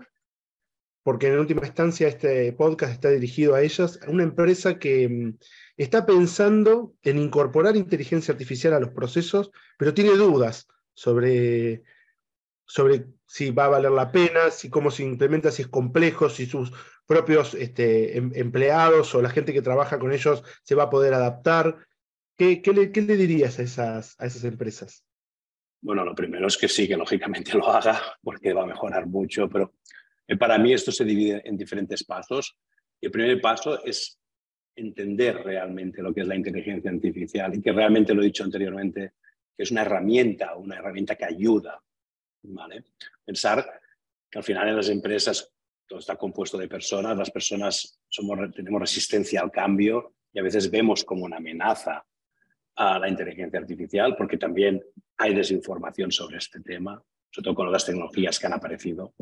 porque 1.05 1.27
en 1.27 1.38
última 1.38 1.63
instancia 1.63 2.07
este 2.07 2.51
podcast 2.53 2.93
está 2.93 3.11
dirigido 3.11 3.53
a 3.53 3.61
ellas, 3.61 3.99
a 4.01 4.09
una 4.09 4.23
empresa 4.23 4.79
que 4.79 5.07
mm, 5.07 5.38
está 5.77 6.03
pensando 6.03 6.95
en 7.03 7.19
incorporar 7.19 7.75
inteligencia 7.75 8.31
artificial 8.31 8.73
a 8.73 8.79
los 8.79 8.89
procesos, 8.89 9.51
pero 9.77 9.93
tiene 9.93 10.13
dudas 10.13 10.67
sobre, 10.95 11.83
sobre 12.65 13.05
si 13.25 13.51
va 13.51 13.65
a 13.65 13.69
valer 13.69 13.91
la 13.91 14.11
pena, 14.11 14.51
si 14.51 14.69
cómo 14.69 14.91
se 14.91 15.03
implementa, 15.03 15.51
si 15.51 15.63
es 15.63 15.67
complejo, 15.67 16.29
si 16.29 16.45
sus 16.45 16.71
propios 17.05 17.53
este, 17.53 18.17
em, 18.17 18.31
empleados 18.35 19.13
o 19.15 19.21
la 19.21 19.29
gente 19.29 19.53
que 19.53 19.61
trabaja 19.61 19.99
con 19.99 20.11
ellos 20.11 20.43
se 20.63 20.75
va 20.75 20.83
a 20.83 20.89
poder 20.89 21.13
adaptar. 21.13 21.77
¿Qué, 22.38 22.61
le, 22.73 22.91
qué 22.91 23.01
le, 23.01 23.15
dirías 23.15 23.59
a 23.59 23.63
esas, 23.63 24.15
a 24.19 24.25
esas 24.25 24.43
empresas? 24.43 25.05
Bueno, 25.81 26.03
lo 26.03 26.13
primero 26.13 26.47
es 26.47 26.57
que 26.57 26.67
sí, 26.67 26.88
que 26.88 26.97
lógicamente 26.97 27.57
lo 27.57 27.67
haga, 27.67 28.01
porque 28.21 28.53
va 28.53 28.63
a 28.63 28.67
mejorar 28.67 29.07
mucho, 29.07 29.47
pero 29.49 29.73
eh, 30.27 30.35
para 30.35 30.57
mí 30.57 30.73
esto 30.73 30.91
se 30.91 31.05
divide 31.05 31.41
en 31.45 31.57
diferentes 31.57 32.03
pasos. 32.03 32.57
El 32.99 33.11
primer 33.11 33.39
paso 33.39 33.83
es 33.85 34.19
entender 34.75 35.43
realmente 35.43 36.01
lo 36.01 36.13
que 36.13 36.21
es 36.21 36.27
la 36.27 36.35
inteligencia 36.35 36.91
artificial 36.91 37.55
y 37.55 37.61
que 37.61 37.71
realmente 37.71 38.13
lo 38.13 38.21
he 38.21 38.25
dicho 38.25 38.43
anteriormente, 38.43 39.13
que 39.55 39.63
es 39.63 39.71
una 39.71 39.83
herramienta, 39.83 40.55
una 40.55 40.75
herramienta 40.75 41.15
que 41.15 41.25
ayuda. 41.25 41.81
¿Vale? 42.47 42.84
Pensar 43.23 43.81
que 44.29 44.38
al 44.38 44.43
final 44.43 44.69
en 44.69 44.77
las 44.77 44.89
empresas 44.89 45.51
todo 45.88 45.99
está 45.99 46.15
compuesto 46.15 46.58
de 46.58 46.67
personas, 46.67 47.17
las 47.17 47.31
personas 47.31 47.99
somos, 48.08 48.39
tenemos 48.53 48.81
resistencia 48.81 49.41
al 49.41 49.51
cambio 49.51 50.15
y 50.34 50.39
a 50.39 50.43
veces 50.43 50.69
vemos 50.69 51.03
como 51.03 51.25
una 51.25 51.38
amenaza 51.38 52.05
a 52.75 52.99
la 52.99 53.08
inteligencia 53.08 53.60
artificial 53.60 54.15
porque 54.17 54.38
también 54.38 54.84
hay 55.17 55.34
desinformación 55.34 56.12
sobre 56.12 56.38
este 56.38 56.60
tema, 56.62 57.01
sobre 57.29 57.43
todo 57.45 57.55
con 57.55 57.71
las 57.71 57.86
tecnologías 57.86 58.39
que 58.39 58.47
han 58.47 58.53
aparecido. 58.53 59.13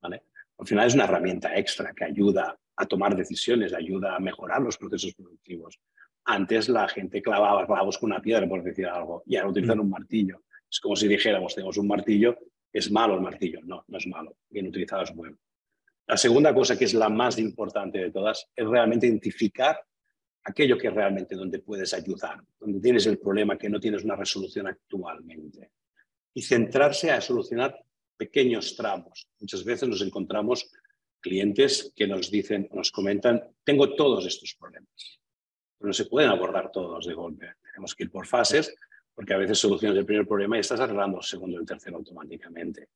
¿vale? 0.00 0.24
al 0.60 0.66
final 0.66 0.86
es 0.86 0.94
una 0.94 1.04
herramienta 1.04 1.56
extra 1.56 1.92
que 1.94 2.04
ayuda 2.04 2.58
a 2.76 2.86
tomar 2.86 3.16
decisiones, 3.16 3.72
ayuda 3.72 4.14
a 4.14 4.20
mejorar 4.20 4.60
los 4.60 4.76
procesos 4.76 5.14
productivos. 5.14 5.80
Antes 6.24 6.68
la 6.68 6.86
gente 6.86 7.22
clavaba 7.22 7.66
clavos 7.66 7.96
con 7.96 8.12
una 8.12 8.20
piedra, 8.20 8.46
por 8.46 8.62
decir 8.62 8.86
algo, 8.86 9.22
y 9.26 9.36
ahora 9.36 9.50
utilizan 9.50 9.78
mm. 9.78 9.80
un 9.80 9.90
martillo. 9.90 10.42
Es 10.70 10.78
como 10.80 10.96
si 10.96 11.08
dijéramos, 11.08 11.54
tenemos 11.54 11.78
un 11.78 11.88
martillo, 11.88 12.38
es 12.72 12.90
malo 12.90 13.14
el 13.14 13.20
martillo. 13.20 13.60
No, 13.62 13.84
no 13.88 13.98
es 13.98 14.06
malo. 14.06 14.36
Bien 14.48 14.66
utilizado 14.66 15.02
es 15.02 15.14
bueno. 15.14 15.38
La 16.06 16.16
segunda 16.16 16.52
cosa, 16.52 16.76
que 16.76 16.84
es 16.84 16.94
la 16.94 17.08
más 17.08 17.38
importante 17.38 17.98
de 17.98 18.10
todas, 18.10 18.48
es 18.54 18.66
realmente 18.66 19.06
identificar 19.06 19.80
aquello 20.44 20.78
que 20.78 20.90
realmente 20.90 21.36
donde 21.36 21.60
puedes 21.60 21.94
ayudar, 21.94 22.42
donde 22.58 22.80
tienes 22.80 23.06
el 23.06 23.18
problema 23.18 23.56
que 23.56 23.68
no 23.68 23.78
tienes 23.78 24.04
una 24.04 24.16
resolución 24.16 24.66
actualmente. 24.66 25.70
Y 26.34 26.42
centrarse 26.42 27.10
a 27.10 27.20
solucionar 27.20 27.76
pequeños 28.16 28.76
tramos. 28.76 29.28
Muchas 29.38 29.64
veces 29.64 29.88
nos 29.88 30.02
encontramos 30.02 30.70
clientes 31.20 31.92
que 31.94 32.06
nos 32.06 32.30
dicen, 32.30 32.68
nos 32.72 32.90
comentan, 32.90 33.42
tengo 33.64 33.94
todos 33.94 34.26
estos 34.26 34.54
problemas, 34.54 35.20
pero 35.78 35.88
no 35.88 35.92
se 35.92 36.06
pueden 36.06 36.30
abordar 36.30 36.70
todos 36.72 37.06
de 37.06 37.14
golpe. 37.14 37.54
Tenemos 37.62 37.94
que 37.94 38.04
ir 38.04 38.10
por 38.10 38.26
fases, 38.26 38.74
porque 39.20 39.34
a 39.34 39.36
veces 39.36 39.58
solucionas 39.58 39.98
el 39.98 40.06
primer 40.06 40.26
problema 40.26 40.56
y 40.56 40.60
estás 40.60 40.80
arreglando 40.80 41.18
el 41.18 41.22
segundo 41.22 41.58
y 41.58 41.60
el 41.60 41.66
tercero 41.66 41.98
automáticamente. 41.98 42.88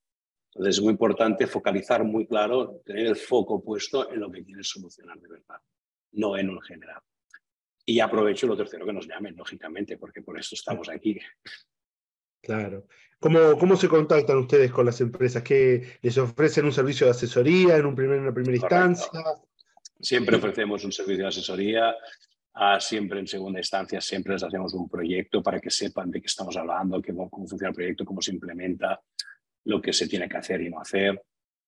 Entonces 0.54 0.76
es 0.76 0.82
muy 0.82 0.92
importante 0.92 1.46
focalizar 1.46 2.02
muy 2.02 2.26
claro, 2.26 2.80
tener 2.82 3.08
el 3.08 3.16
foco 3.16 3.62
puesto 3.62 4.10
en 4.10 4.20
lo 4.20 4.32
que 4.32 4.42
quieres 4.42 4.66
solucionar 4.66 5.20
de 5.20 5.28
verdad, 5.28 5.60
no 6.12 6.34
en 6.38 6.48
un 6.48 6.62
general. 6.62 7.02
Y 7.84 8.00
aprovecho 8.00 8.46
lo 8.46 8.56
tercero 8.56 8.86
que 8.86 8.94
nos 8.94 9.06
llamen, 9.06 9.36
lógicamente, 9.36 9.98
porque 9.98 10.22
por 10.22 10.38
eso 10.38 10.54
estamos 10.54 10.88
aquí. 10.88 11.20
Claro. 12.40 12.86
¿Cómo, 13.20 13.58
¿Cómo 13.58 13.76
se 13.76 13.88
contactan 13.88 14.38
ustedes 14.38 14.70
con 14.72 14.86
las 14.86 15.02
empresas? 15.02 15.42
¿Que 15.42 15.98
les 16.00 16.16
ofrecen 16.16 16.64
un 16.64 16.72
servicio 16.72 17.06
de 17.06 17.10
asesoría 17.10 17.76
en, 17.76 17.84
un 17.84 17.94
primer, 17.94 18.16
en 18.16 18.22
una 18.22 18.32
primera 18.32 18.56
instancia? 18.56 19.10
Siempre 20.00 20.38
ofrecemos 20.38 20.84
un 20.84 20.92
servicio 20.92 21.24
de 21.24 21.28
asesoría. 21.28 21.94
Ah, 22.56 22.78
siempre 22.78 23.18
en 23.18 23.26
segunda 23.26 23.58
instancia, 23.58 24.00
siempre 24.00 24.34
les 24.34 24.42
hacemos 24.44 24.72
un 24.74 24.88
proyecto 24.88 25.42
para 25.42 25.60
que 25.60 25.70
sepan 25.70 26.10
de 26.10 26.20
qué 26.20 26.26
estamos 26.26 26.56
hablando, 26.56 27.02
cómo 27.02 27.28
funciona 27.28 27.70
el 27.70 27.74
proyecto, 27.74 28.04
cómo 28.04 28.22
se 28.22 28.30
implementa, 28.30 29.00
lo 29.64 29.82
que 29.82 29.92
se 29.92 30.06
tiene 30.06 30.28
que 30.28 30.36
hacer 30.36 30.60
y 30.62 30.70
no 30.70 30.80
hacer. 30.80 31.20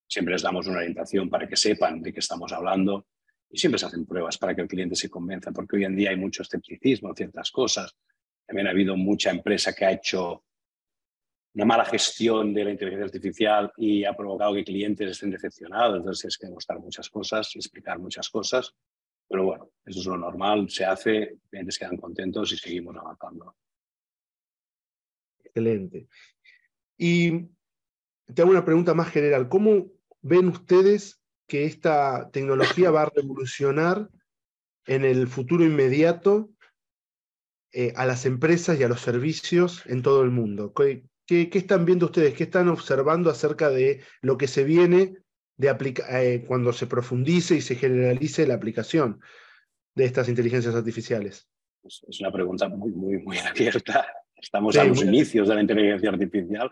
Siempre 0.07 0.35
les 0.35 0.42
damos 0.42 0.68
una 0.68 0.79
orientación 0.79 1.29
para 1.29 1.49
que 1.49 1.57
sepan 1.57 2.01
de 2.01 2.12
qué 2.12 2.20
estamos 2.20 2.53
hablando 2.53 3.09
y 3.51 3.59
siempre 3.59 3.81
se 3.81 3.87
hacen 3.87 4.07
pruebas 4.07 4.38
para 4.38 4.55
que 4.55 4.62
el 4.62 4.68
cliente 4.68 4.94
se 4.94 5.11
convenza, 5.11 5.51
porque 5.51 5.77
hoy 5.77 5.85
en 5.85 5.96
día 5.96 6.11
hay 6.11 6.16
mucho 6.16 6.42
escepticismo 6.42 7.09
en 7.09 7.16
ciertas 7.16 7.51
cosas 7.51 7.96
También 8.46 8.68
ha 8.68 8.70
habido 8.70 8.96
mucha 8.96 9.31
empresa 9.31 9.72
que 9.75 9.85
ha 9.85 9.92
hecho 9.92 10.44
una 11.55 11.64
mala 11.64 11.85
gestión 11.85 12.55
de 12.55 12.64
la 12.64 12.70
inteligencia 12.70 13.07
artificial 13.07 13.72
y 13.77 14.05
ha 14.05 14.12
provocado 14.12 14.55
que 14.55 14.62
clientes 14.62 15.11
estén 15.11 15.31
decepcionados. 15.31 15.96
Entonces, 15.96 16.27
es 16.27 16.38
que 16.38 16.46
demostrar 16.46 16.79
muchas 16.79 17.09
cosas, 17.09 17.51
explicar 17.57 17.99
muchas 17.99 18.29
cosas. 18.29 18.75
Pero 19.27 19.44
bueno, 19.44 19.65
eso 19.87 20.01
es 20.01 20.07
lo 20.07 20.16
normal, 20.16 20.68
se 20.68 20.85
hace, 20.85 21.38
clientes 21.49 21.79
quedan 21.79 21.96
contentos 21.96 22.53
y 22.53 22.59
seguimos 22.59 22.96
avanzando. 22.96 23.55
Excelente. 25.44 26.09
Y 26.99 27.46
te 28.35 28.42
hago 28.42 28.51
una 28.51 28.64
pregunta 28.64 28.94
más 28.94 29.11
general. 29.11 29.49
¿Cómo 29.49 29.87
ven 30.22 30.49
ustedes 30.49 31.20
que 31.46 31.64
esta 31.66 32.31
tecnología 32.33 32.90
va 32.90 33.03
a 33.03 33.12
revolucionar 33.14 34.11
en 34.87 35.05
el 35.05 35.29
futuro 35.29 35.64
inmediato 35.64 36.51
eh, 37.72 37.92
a 37.94 38.07
las 38.07 38.27
empresas 38.27 38.81
y 38.81 38.83
a 38.83 38.88
los 38.88 39.01
servicios 39.01 39.85
en 39.87 40.03
todo 40.03 40.25
el 40.25 40.33
mundo? 40.33 40.75
¿Qué, 40.75 41.05
están 41.29 41.85
viendo 41.85 42.07
ustedes? 42.07 42.35
¿Qué 42.35 42.42
están 42.44 42.68
observando 42.68 43.31
acerca 43.31 43.70
de 43.70 44.03
lo 44.20 44.37
que 44.37 44.49
se 44.49 44.64
viene 44.64 45.14
de 45.57 45.94
eh, 46.11 46.44
cuando 46.44 46.72
se 46.72 46.88
profundice 46.88 47.55
y 47.55 47.61
se 47.61 47.77
generalice 47.77 48.49
la 48.49 48.55
aplicación 48.55 49.20
de 49.96 50.04
estas 50.04 50.28
inteligencias 50.28 50.74
artificiales? 50.74 51.48
Es 51.82 52.20
una 52.20 52.30
pregunta 52.30 52.68
muy, 52.68 52.92
muy, 52.92 53.18
muy 53.18 53.38
abierta. 53.50 54.06
Estamos 54.37 54.76
a 54.76 54.85
los 54.85 55.02
inicios 55.02 55.48
de 55.48 55.54
la 55.54 55.61
inteligencia 55.62 56.11
artificial. 56.11 56.70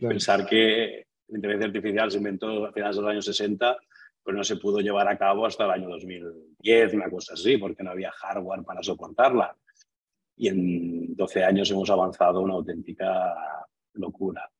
Pensar 0.00 0.46
que 0.46 1.06
la 1.28 1.36
inteligencia 1.36 1.66
artificial 1.66 2.10
se 2.10 2.16
inventó 2.16 2.64
a 2.64 2.72
finales 2.72 2.96
de 2.96 3.02
los 3.02 3.10
años 3.10 3.24
60, 3.26 3.76
pero 4.24 4.36
no 4.38 4.42
se 4.42 4.56
pudo 4.56 4.80
llevar 4.80 5.06
a 5.06 5.18
cabo 5.18 5.44
hasta 5.44 5.66
el 5.66 5.70
año 5.70 5.90
2010, 5.90 6.94
una 6.94 7.10
cosa 7.10 7.34
así, 7.34 7.58
porque 7.58 7.82
no 7.82 7.90
había 7.90 8.10
hardware 8.10 8.64
para 8.64 8.82
soportarla. 8.82 9.54
Y 10.36 10.48
en 10.48 11.14
12 11.14 11.44
años 11.44 11.70
hemos 11.70 11.90
avanzado 11.90 12.40
una 12.40 12.54
auténtica 12.54 13.34
locura. 13.92 14.50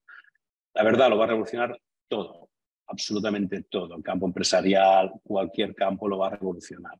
La 0.74 0.84
verdad, 0.84 1.08
lo 1.08 1.16
va 1.16 1.24
a 1.24 1.28
revolucionar 1.28 1.80
todo, 2.06 2.50
absolutamente 2.86 3.62
todo. 3.62 3.96
El 3.96 4.02
campo 4.02 4.26
empresarial, 4.26 5.12
cualquier 5.22 5.74
campo 5.74 6.06
lo 6.06 6.18
va 6.18 6.26
a 6.26 6.30
revolucionar. 6.30 6.98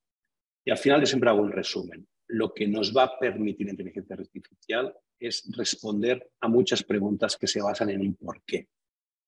Y 0.65 0.71
al 0.71 0.79
final 0.79 1.01
yo 1.01 1.07
siempre 1.07 1.31
hago 1.31 1.43
un 1.43 1.53
resumen. 1.53 2.07
Lo 2.29 2.55
que 2.55 2.67
nos 2.67 2.97
va 2.97 3.05
a 3.05 3.19
permitir 3.19 3.67
la 3.67 3.73
inteligencia 3.73 4.17
artificial 4.17 4.95
es 5.19 5.49
responder 5.57 6.31
a 6.41 6.49
muchas 6.49 6.83
preguntas 6.83 7.37
que 7.37 7.47
se 7.47 7.61
basan 7.61 7.91
en 7.91 8.01
un 8.01 8.15
por 8.15 8.43
qué. 8.45 8.69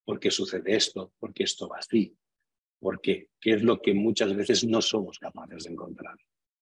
¿Por 0.05 0.18
qué 0.18 0.31
sucede 0.31 0.75
esto? 0.75 1.12
¿Por 1.18 1.35
qué 1.35 1.44
esto 1.44 1.68
va 1.68 1.79
así? 1.79 2.16
¿Por 2.79 3.01
qué? 3.01 3.31
¿Qué 3.40 3.55
es 3.55 3.62
lo 3.62 3.81
que 3.81 3.92
muchas 3.92 4.35
veces 4.35 4.64
no 4.64 4.81
somos 4.81 5.18
capaces 5.18 5.64
de 5.64 5.72
encontrar? 5.72 6.16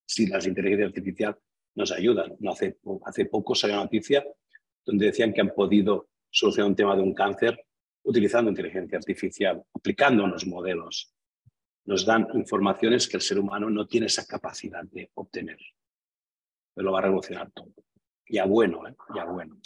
Si 0.06 0.26
las 0.26 0.46
inteligencias 0.46 0.88
artificiales 0.88 1.36
nos 1.74 1.92
ayudan. 1.92 2.36
Hace, 2.48 2.78
hace 3.04 3.26
poco 3.26 3.54
salió 3.54 3.76
una 3.76 3.84
noticia 3.84 4.24
donde 4.84 5.06
decían 5.06 5.32
que 5.32 5.40
han 5.40 5.54
podido 5.54 6.08
solucionar 6.30 6.70
un 6.70 6.76
tema 6.76 6.96
de 6.96 7.02
un 7.02 7.14
cáncer 7.14 7.58
utilizando 8.02 8.50
inteligencia 8.50 8.98
artificial, 8.98 9.62
aplicando 9.72 10.24
unos 10.24 10.46
modelos. 10.46 11.12
Nos 11.86 12.06
dan 12.06 12.26
informaciones 12.34 13.08
que 13.08 13.16
el 13.16 13.22
ser 13.22 13.38
humano 13.38 13.68
no 13.68 13.86
tiene 13.86 14.06
esa 14.06 14.24
capacidad 14.26 14.84
de 14.84 15.10
obtener. 15.14 15.58
Pero 16.74 16.86
lo 16.86 16.92
va 16.92 17.00
a 17.00 17.02
revolucionar 17.02 17.50
todo. 17.52 17.72
Ya 18.28 18.46
bueno, 18.46 18.86
¿eh? 18.88 18.94
ya 19.14 19.24
bueno. 19.24 19.58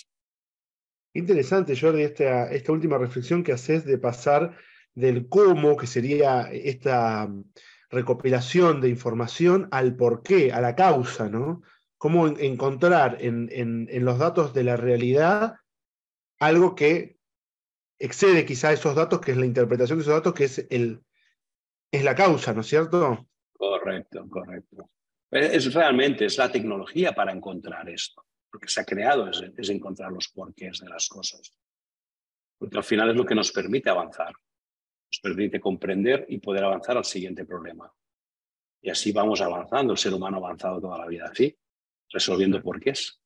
Interesante, 1.14 1.78
Jordi, 1.78 2.02
esta, 2.02 2.50
esta 2.50 2.72
última 2.72 2.98
reflexión 2.98 3.42
que 3.42 3.52
haces 3.52 3.84
de 3.84 3.98
pasar 3.98 4.56
del 4.94 5.28
cómo, 5.28 5.76
que 5.76 5.86
sería 5.86 6.50
esta 6.52 7.26
mm, 7.26 7.44
recopilación 7.90 8.80
de 8.80 8.88
información, 8.88 9.68
al 9.70 9.96
por 9.96 10.22
qué, 10.22 10.52
a 10.52 10.60
la 10.60 10.74
causa, 10.74 11.28
¿no? 11.28 11.62
Cómo 11.96 12.28
encontrar 12.28 13.18
en, 13.20 13.48
en, 13.50 14.04
los 14.04 14.18
datos 14.18 14.54
de 14.54 14.62
la 14.62 14.76
realidad 14.76 15.56
algo 16.38 16.76
que 16.76 17.16
excede 17.98 18.44
quizá 18.44 18.72
esos 18.72 18.94
datos, 18.94 19.20
que 19.20 19.32
es 19.32 19.36
la 19.36 19.46
interpretación 19.46 19.98
de 19.98 20.02
esos 20.02 20.14
datos, 20.14 20.34
que 20.34 20.44
es, 20.44 20.64
el, 20.70 21.02
es 21.90 22.04
la 22.04 22.14
causa, 22.14 22.52
¿no 22.52 22.60
es 22.60 22.66
cierto? 22.66 23.26
Correcto, 23.52 24.28
correcto. 24.28 24.90
Es 25.30 25.72
realmente, 25.74 26.24
es 26.24 26.38
la 26.38 26.50
tecnología 26.50 27.12
para 27.12 27.32
encontrar 27.32 27.88
esto 27.88 28.24
lo 28.52 28.58
que 28.58 28.68
se 28.68 28.80
ha 28.80 28.84
creado 28.84 29.28
es, 29.28 29.68
encontrar 29.68 30.12
los 30.12 30.28
porqués 30.28 30.80
de 30.80 30.88
las 30.88 31.08
cosas. 31.08 31.52
Porque 32.58 32.76
al 32.76 32.84
final 32.84 33.10
es 33.10 33.16
lo 33.16 33.24
que 33.24 33.34
nos 33.34 33.52
permite 33.52 33.90
avanzar, 33.90 34.32
nos 34.32 35.20
permite 35.22 35.60
comprender 35.60 36.26
y 36.28 36.38
poder 36.38 36.64
avanzar 36.64 36.96
al 36.96 37.04
siguiente 37.04 37.44
problema. 37.44 37.92
Y 38.80 38.90
así 38.90 39.12
vamos 39.12 39.40
avanzando, 39.40 39.92
el 39.92 39.98
ser 39.98 40.14
humano 40.14 40.36
ha 40.36 40.40
avanzado 40.40 40.80
toda 40.80 40.98
la 40.98 41.06
vida 41.06 41.26
así, 41.30 41.56
resolviendo 42.10 42.62
porqués. 42.62 43.20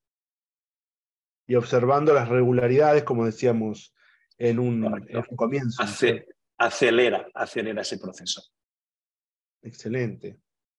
Y 1.46 1.54
observando 1.54 2.14
las 2.14 2.28
regularidades, 2.28 3.04
como 3.04 3.26
decíamos 3.26 3.94
en 4.38 4.58
un, 4.58 5.06
comienzo. 5.36 5.82
Acelera, 6.62 7.28
acelera 7.34 7.82
ese 7.82 7.98
proceso. 7.98 8.42
Excelente. 9.62 10.38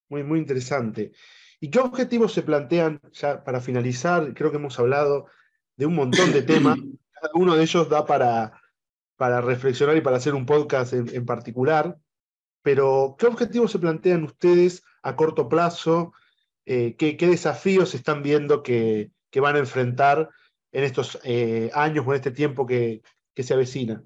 Muy, 0.10 0.24
muy 0.24 0.40
interesante. 0.40 1.12
¿Y 1.60 1.70
qué 1.70 1.80
objetivos 1.80 2.34
se 2.34 2.44
plantean, 2.44 3.02
ya 3.12 3.44
para 3.44 3.62
finalizar? 3.62 4.34
Creo 4.34 4.52
que 4.52 4.58
hemos 4.58 4.80
hablado 4.80 5.28
de 5.76 5.86
un 5.86 5.96
montón 5.96 6.32
de 6.32 6.42
temas. 6.42 6.78
Cada 7.14 7.32
uno 7.36 7.56
de 7.56 7.64
ellos 7.64 7.90
da 7.90 8.06
para, 8.06 8.62
para 9.16 9.42
reflexionar 9.42 9.96
y 9.98 10.02
para 10.02 10.18
hacer 10.18 10.36
un 10.36 10.46
podcast 10.46 10.94
en, 10.94 11.26
particular. 11.26 11.98
Pero, 12.62 13.16
¿qué 13.18 13.28
objetivos 13.28 13.72
se 13.72 13.80
plantean 13.80 14.24
ustedes 14.24 14.84
a 15.02 15.16
corto 15.16 15.50
plazo? 15.50 16.14
Eh, 16.66 16.96
¿qué, 16.98 17.16
desafíos 17.16 17.94
están 17.94 18.24
viendo 18.24 18.64
que, 18.64 19.12
van 19.36 19.56
a 19.56 19.60
enfrentar 19.60 20.30
en 20.72 20.84
estos 20.84 21.20
eh, 21.24 21.70
años 21.74 22.06
o 22.08 22.12
en 22.12 22.16
este 22.16 22.32
tiempo 22.32 22.66
que, 22.66 23.02
que 23.34 23.44
se 23.44 23.54
avecina? 23.54 24.04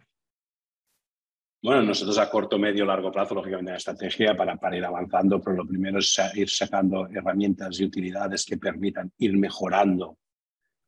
Bueno, 1.59 1.81
nosotros 1.81 2.19
a 2.19 2.29
corto, 2.29 2.59
medio, 2.59 2.85
largo 2.85 3.11
plazo, 3.11 3.33
lógicamente, 3.33 3.71
la 3.71 3.77
estrategia 3.77 4.37
para, 4.37 4.57
para 4.57 4.77
ir 4.77 4.85
avanzando, 4.85 5.41
pero 5.41 5.57
lo 5.57 5.67
primero 5.67 5.97
es 5.97 6.21
ir 6.35 6.49
sacando 6.49 7.07
herramientas 7.07 7.79
y 7.79 7.85
utilidades 7.85 8.45
que 8.45 8.57
permitan 8.57 9.11
ir 9.17 9.35
mejorando 9.35 10.19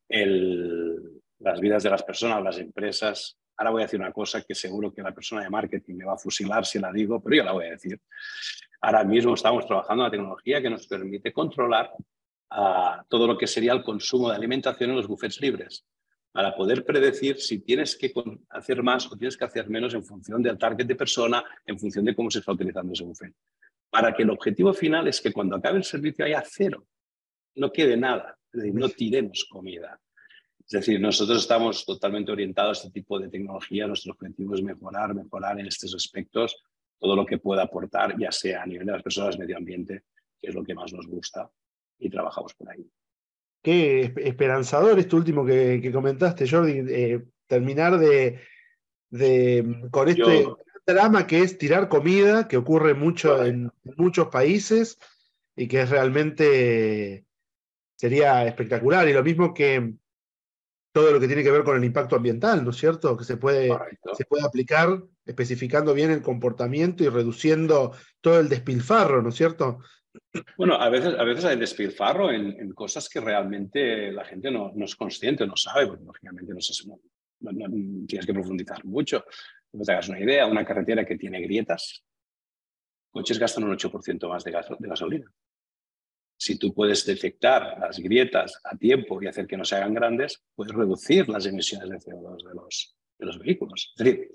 el, 0.08 1.20
las 1.40 1.60
vidas 1.60 1.82
de 1.82 1.90
las 1.90 2.04
personas, 2.04 2.42
las 2.44 2.58
empresas. 2.58 3.36
Ahora 3.56 3.70
voy 3.72 3.82
a 3.82 3.86
decir 3.86 3.98
una 3.98 4.12
cosa 4.12 4.42
que 4.42 4.54
seguro 4.54 4.92
que 4.92 5.02
la 5.02 5.12
persona 5.12 5.42
de 5.42 5.50
marketing 5.50 5.96
me 5.96 6.04
va 6.04 6.14
a 6.14 6.18
fusilar 6.18 6.64
si 6.64 6.78
la 6.78 6.92
digo, 6.92 7.20
pero 7.20 7.36
yo 7.36 7.44
la 7.44 7.52
voy 7.52 7.66
a 7.66 7.70
decir. 7.70 8.00
Ahora 8.80 9.02
mismo 9.02 9.34
estamos 9.34 9.66
trabajando 9.66 10.04
en 10.04 10.06
una 10.06 10.10
tecnología 10.10 10.62
que 10.62 10.70
nos 10.70 10.86
permite 10.86 11.32
controlar 11.32 11.90
uh, 12.52 13.02
todo 13.08 13.26
lo 13.26 13.36
que 13.36 13.48
sería 13.48 13.72
el 13.72 13.82
consumo 13.82 14.30
de 14.30 14.36
alimentación 14.36 14.90
en 14.90 14.96
los 14.96 15.08
buffets 15.08 15.40
libres 15.40 15.84
para 16.32 16.54
poder 16.54 16.84
predecir 16.84 17.40
si 17.40 17.60
tienes 17.60 17.96
que 17.96 18.12
hacer 18.50 18.82
más 18.82 19.10
o 19.10 19.16
tienes 19.16 19.36
que 19.36 19.44
hacer 19.44 19.68
menos 19.68 19.94
en 19.94 20.04
función 20.04 20.42
del 20.42 20.58
target 20.58 20.86
de 20.86 20.94
persona, 20.94 21.44
en 21.66 21.78
función 21.78 22.04
de 22.04 22.14
cómo 22.14 22.30
se 22.30 22.38
está 22.38 22.52
utilizando 22.52 22.92
ese 22.92 23.04
buffet. 23.04 23.34
Para 23.90 24.14
que 24.14 24.22
el 24.22 24.30
objetivo 24.30 24.72
final 24.72 25.08
es 25.08 25.20
que 25.20 25.32
cuando 25.32 25.56
acabe 25.56 25.78
el 25.78 25.84
servicio 25.84 26.24
haya 26.24 26.42
cero, 26.46 26.86
no 27.56 27.72
quede 27.72 27.96
nada, 27.96 28.38
no 28.52 28.88
tiremos 28.88 29.44
comida. 29.50 30.00
Es 30.58 30.70
decir, 30.70 31.00
nosotros 31.00 31.40
estamos 31.42 31.84
totalmente 31.84 32.30
orientados 32.30 32.78
a 32.78 32.86
este 32.86 33.00
tipo 33.00 33.18
de 33.18 33.28
tecnología. 33.28 33.88
Nuestro 33.88 34.12
objetivo 34.12 34.54
es 34.54 34.62
mejorar, 34.62 35.12
mejorar 35.14 35.58
en 35.58 35.66
estos 35.66 35.92
aspectos 35.96 36.62
todo 36.96 37.16
lo 37.16 37.26
que 37.26 37.38
pueda 37.38 37.64
aportar, 37.64 38.16
ya 38.16 38.30
sea 38.30 38.62
a 38.62 38.66
nivel 38.66 38.86
de 38.86 38.92
las 38.92 39.02
personas, 39.02 39.36
medio 39.36 39.56
ambiente, 39.56 40.04
que 40.38 40.48
es 40.48 40.54
lo 40.54 40.62
que 40.62 40.74
más 40.74 40.92
nos 40.92 41.08
gusta, 41.08 41.50
y 41.98 42.08
trabajamos 42.08 42.54
por 42.54 42.70
ahí. 42.70 42.88
Qué 43.62 44.14
esperanzador 44.16 44.98
esto 44.98 45.16
último 45.16 45.44
que, 45.44 45.90
comentaste, 45.92 46.48
Jordi, 46.48 46.82
eh, 46.88 47.22
terminar 47.46 47.98
de, 47.98 48.40
con 49.90 50.08
este 50.08 50.46
drama 50.86 51.26
que 51.26 51.42
es 51.42 51.58
tirar 51.58 51.88
comida, 51.88 52.48
que 52.48 52.56
ocurre 52.56 52.94
mucho 52.94 53.44
en, 53.44 53.70
muchos 53.96 54.28
países 54.28 54.98
y 55.54 55.68
que 55.68 55.82
es 55.82 55.90
realmente 55.90 57.26
sería 57.96 58.46
espectacular. 58.46 59.06
Y 59.08 59.12
lo 59.12 59.22
mismo 59.22 59.52
que 59.52 59.94
todo 60.92 61.12
lo 61.12 61.20
que 61.20 61.26
tiene 61.26 61.42
que 61.42 61.50
ver 61.50 61.62
con 61.62 61.76
el 61.76 61.84
impacto 61.84 62.16
ambiental, 62.16 62.64
¿no 62.64 62.70
es 62.70 62.76
cierto? 62.76 63.16
Que 63.16 63.24
se 63.24 63.36
puede, 63.36 63.70
se 64.16 64.24
puede 64.24 64.44
aplicar 64.44 65.02
especificando 65.24 65.94
bien 65.94 66.10
el 66.10 66.22
comportamiento 66.22 67.04
y 67.04 67.08
reduciendo 67.08 67.92
todo 68.20 68.40
el 68.40 68.48
despilfarro, 68.48 69.22
¿no 69.22 69.28
es 69.28 69.36
cierto? 69.36 69.80
Bueno, 70.56 70.74
a 70.74 70.88
veces, 70.88 71.14
a 71.18 71.24
veces 71.24 71.44
hay 71.44 71.56
despilfarro 71.56 72.30
en, 72.30 72.72
cosas 72.72 73.08
que 73.08 73.20
realmente 73.20 74.12
la 74.12 74.24
gente 74.24 74.50
no, 74.50 74.72
no, 74.74 74.84
es 74.84 74.96
consciente, 74.96 75.46
no 75.46 75.56
sabe, 75.56 75.86
porque 75.86 76.04
lógicamente 76.04 76.52
no, 76.52 76.60
se, 76.60 76.88
no, 76.88 76.98
tienes 78.06 78.26
que 78.26 78.34
profundizar 78.34 78.84
mucho. 78.84 79.24
No 79.72 79.84
te 79.84 79.92
hagas 79.92 80.08
una 80.08 80.20
idea, 80.20 80.46
una 80.46 80.64
carretera 80.64 81.04
que 81.04 81.16
tiene 81.16 81.40
grietas, 81.40 82.04
coches 83.10 83.38
gastan 83.38 83.64
un 83.64 83.76
8% 83.76 84.28
más 84.28 84.44
de, 84.44 84.50
de 84.50 84.88
gasolina. 84.88 85.32
Si 86.38 86.58
tú 86.58 86.72
puedes 86.72 87.04
detectar 87.04 87.78
las 87.78 87.98
grietas 87.98 88.60
a 88.64 88.76
tiempo 88.76 89.22
y 89.22 89.26
hacer 89.26 89.46
que 89.46 89.56
no 89.56 89.64
se 89.64 89.76
hagan 89.76 89.94
grandes, 89.94 90.42
puedes 90.54 90.74
reducir 90.74 91.28
las 91.28 91.44
emisiones 91.46 91.90
de 91.90 91.98
CO2 91.98 92.48
de 92.48 92.54
los, 92.54 92.96
de 93.18 93.26
los 93.26 93.38
vehículos. 93.38 93.92
Es 93.96 94.04
decir, 94.04 94.30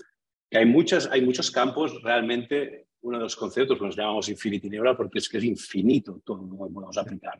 que 0.50 0.58
hay, 0.60 0.66
muchas, 0.66 1.08
hay 1.08 1.22
muchos 1.22 1.50
campos 1.50 2.02
realmente 2.04 2.85
uno 3.06 3.18
de 3.20 3.24
los 3.24 3.36
conceptos 3.36 3.78
que 3.78 3.86
nos 3.86 3.96
llamamos 3.96 4.30
Infinity 4.30 4.68
Neural 4.68 4.98
porque 4.98 5.20
es 5.20 5.30
que 5.30 5.38
es 5.38 5.44
infinito 5.44 6.22
todo 6.26 6.44
lo 6.44 6.68
que 6.68 6.74
podemos 6.74 6.98
aplicar. 6.98 7.39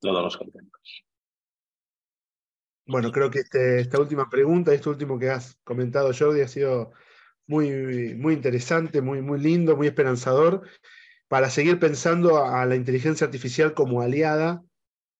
Todos 0.00 0.22
los 0.22 0.36
conceptos. 0.36 1.04
Bueno, 2.86 3.12
creo 3.12 3.30
que 3.30 3.40
este, 3.40 3.80
esta 3.80 4.00
última 4.00 4.28
pregunta, 4.28 4.74
esto 4.74 4.90
último 4.90 5.18
que 5.18 5.30
has 5.30 5.56
comentado, 5.62 6.10
Jordi, 6.16 6.40
ha 6.40 6.48
sido 6.48 6.92
muy, 7.46 8.14
muy 8.14 8.34
interesante, 8.34 9.00
muy, 9.00 9.22
muy 9.22 9.40
lindo, 9.40 9.76
muy 9.76 9.86
esperanzador 9.86 10.68
para 11.28 11.48
seguir 11.48 11.78
pensando 11.78 12.44
a 12.44 12.66
la 12.66 12.74
inteligencia 12.74 13.26
artificial 13.26 13.74
como 13.74 14.02
aliada 14.02 14.62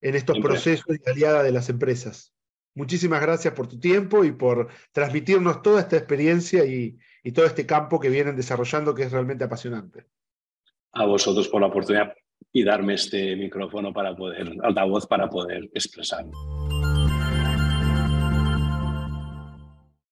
en 0.01 0.17
estos 0.17 0.39
procesos 0.41 0.97
y 0.97 1.09
aliada 1.09 1.45
de 1.45 1.53
las 1.53 1.69
empresas. 1.69 2.33
Muchísimas 2.75 3.23
gracias 3.23 3.55
por 3.55 3.69
tu 3.69 3.79
tiempo 3.79 4.25
y 4.25 4.33
por 4.33 4.69
transmitirnos 4.93 5.63
toda 5.63 5.81
esta 5.81 5.97
experiencia 5.97 6.65
y, 6.67 6.99
y 7.27 7.33
todo 7.33 7.45
este 7.45 7.67
campo 7.67 7.99
que 7.99 8.09
vienen 8.09 8.37
desarrollando 8.37 8.95
que 8.95 9.03
es 9.03 9.11
realmente 9.11 9.43
apasionante. 9.43 10.07
A 10.93 11.07
vosotros 11.07 11.49
por 11.49 11.61
la 11.61 11.67
oportunidad 11.67 12.15
y 12.53 12.63
darme 12.63 12.95
este 12.95 13.35
micrófono 13.35 13.93
para 13.93 14.15
poder, 14.15 14.55
altavoz 14.63 15.09
para 15.09 15.29
poder 15.29 15.69
expresarme. 15.75 16.31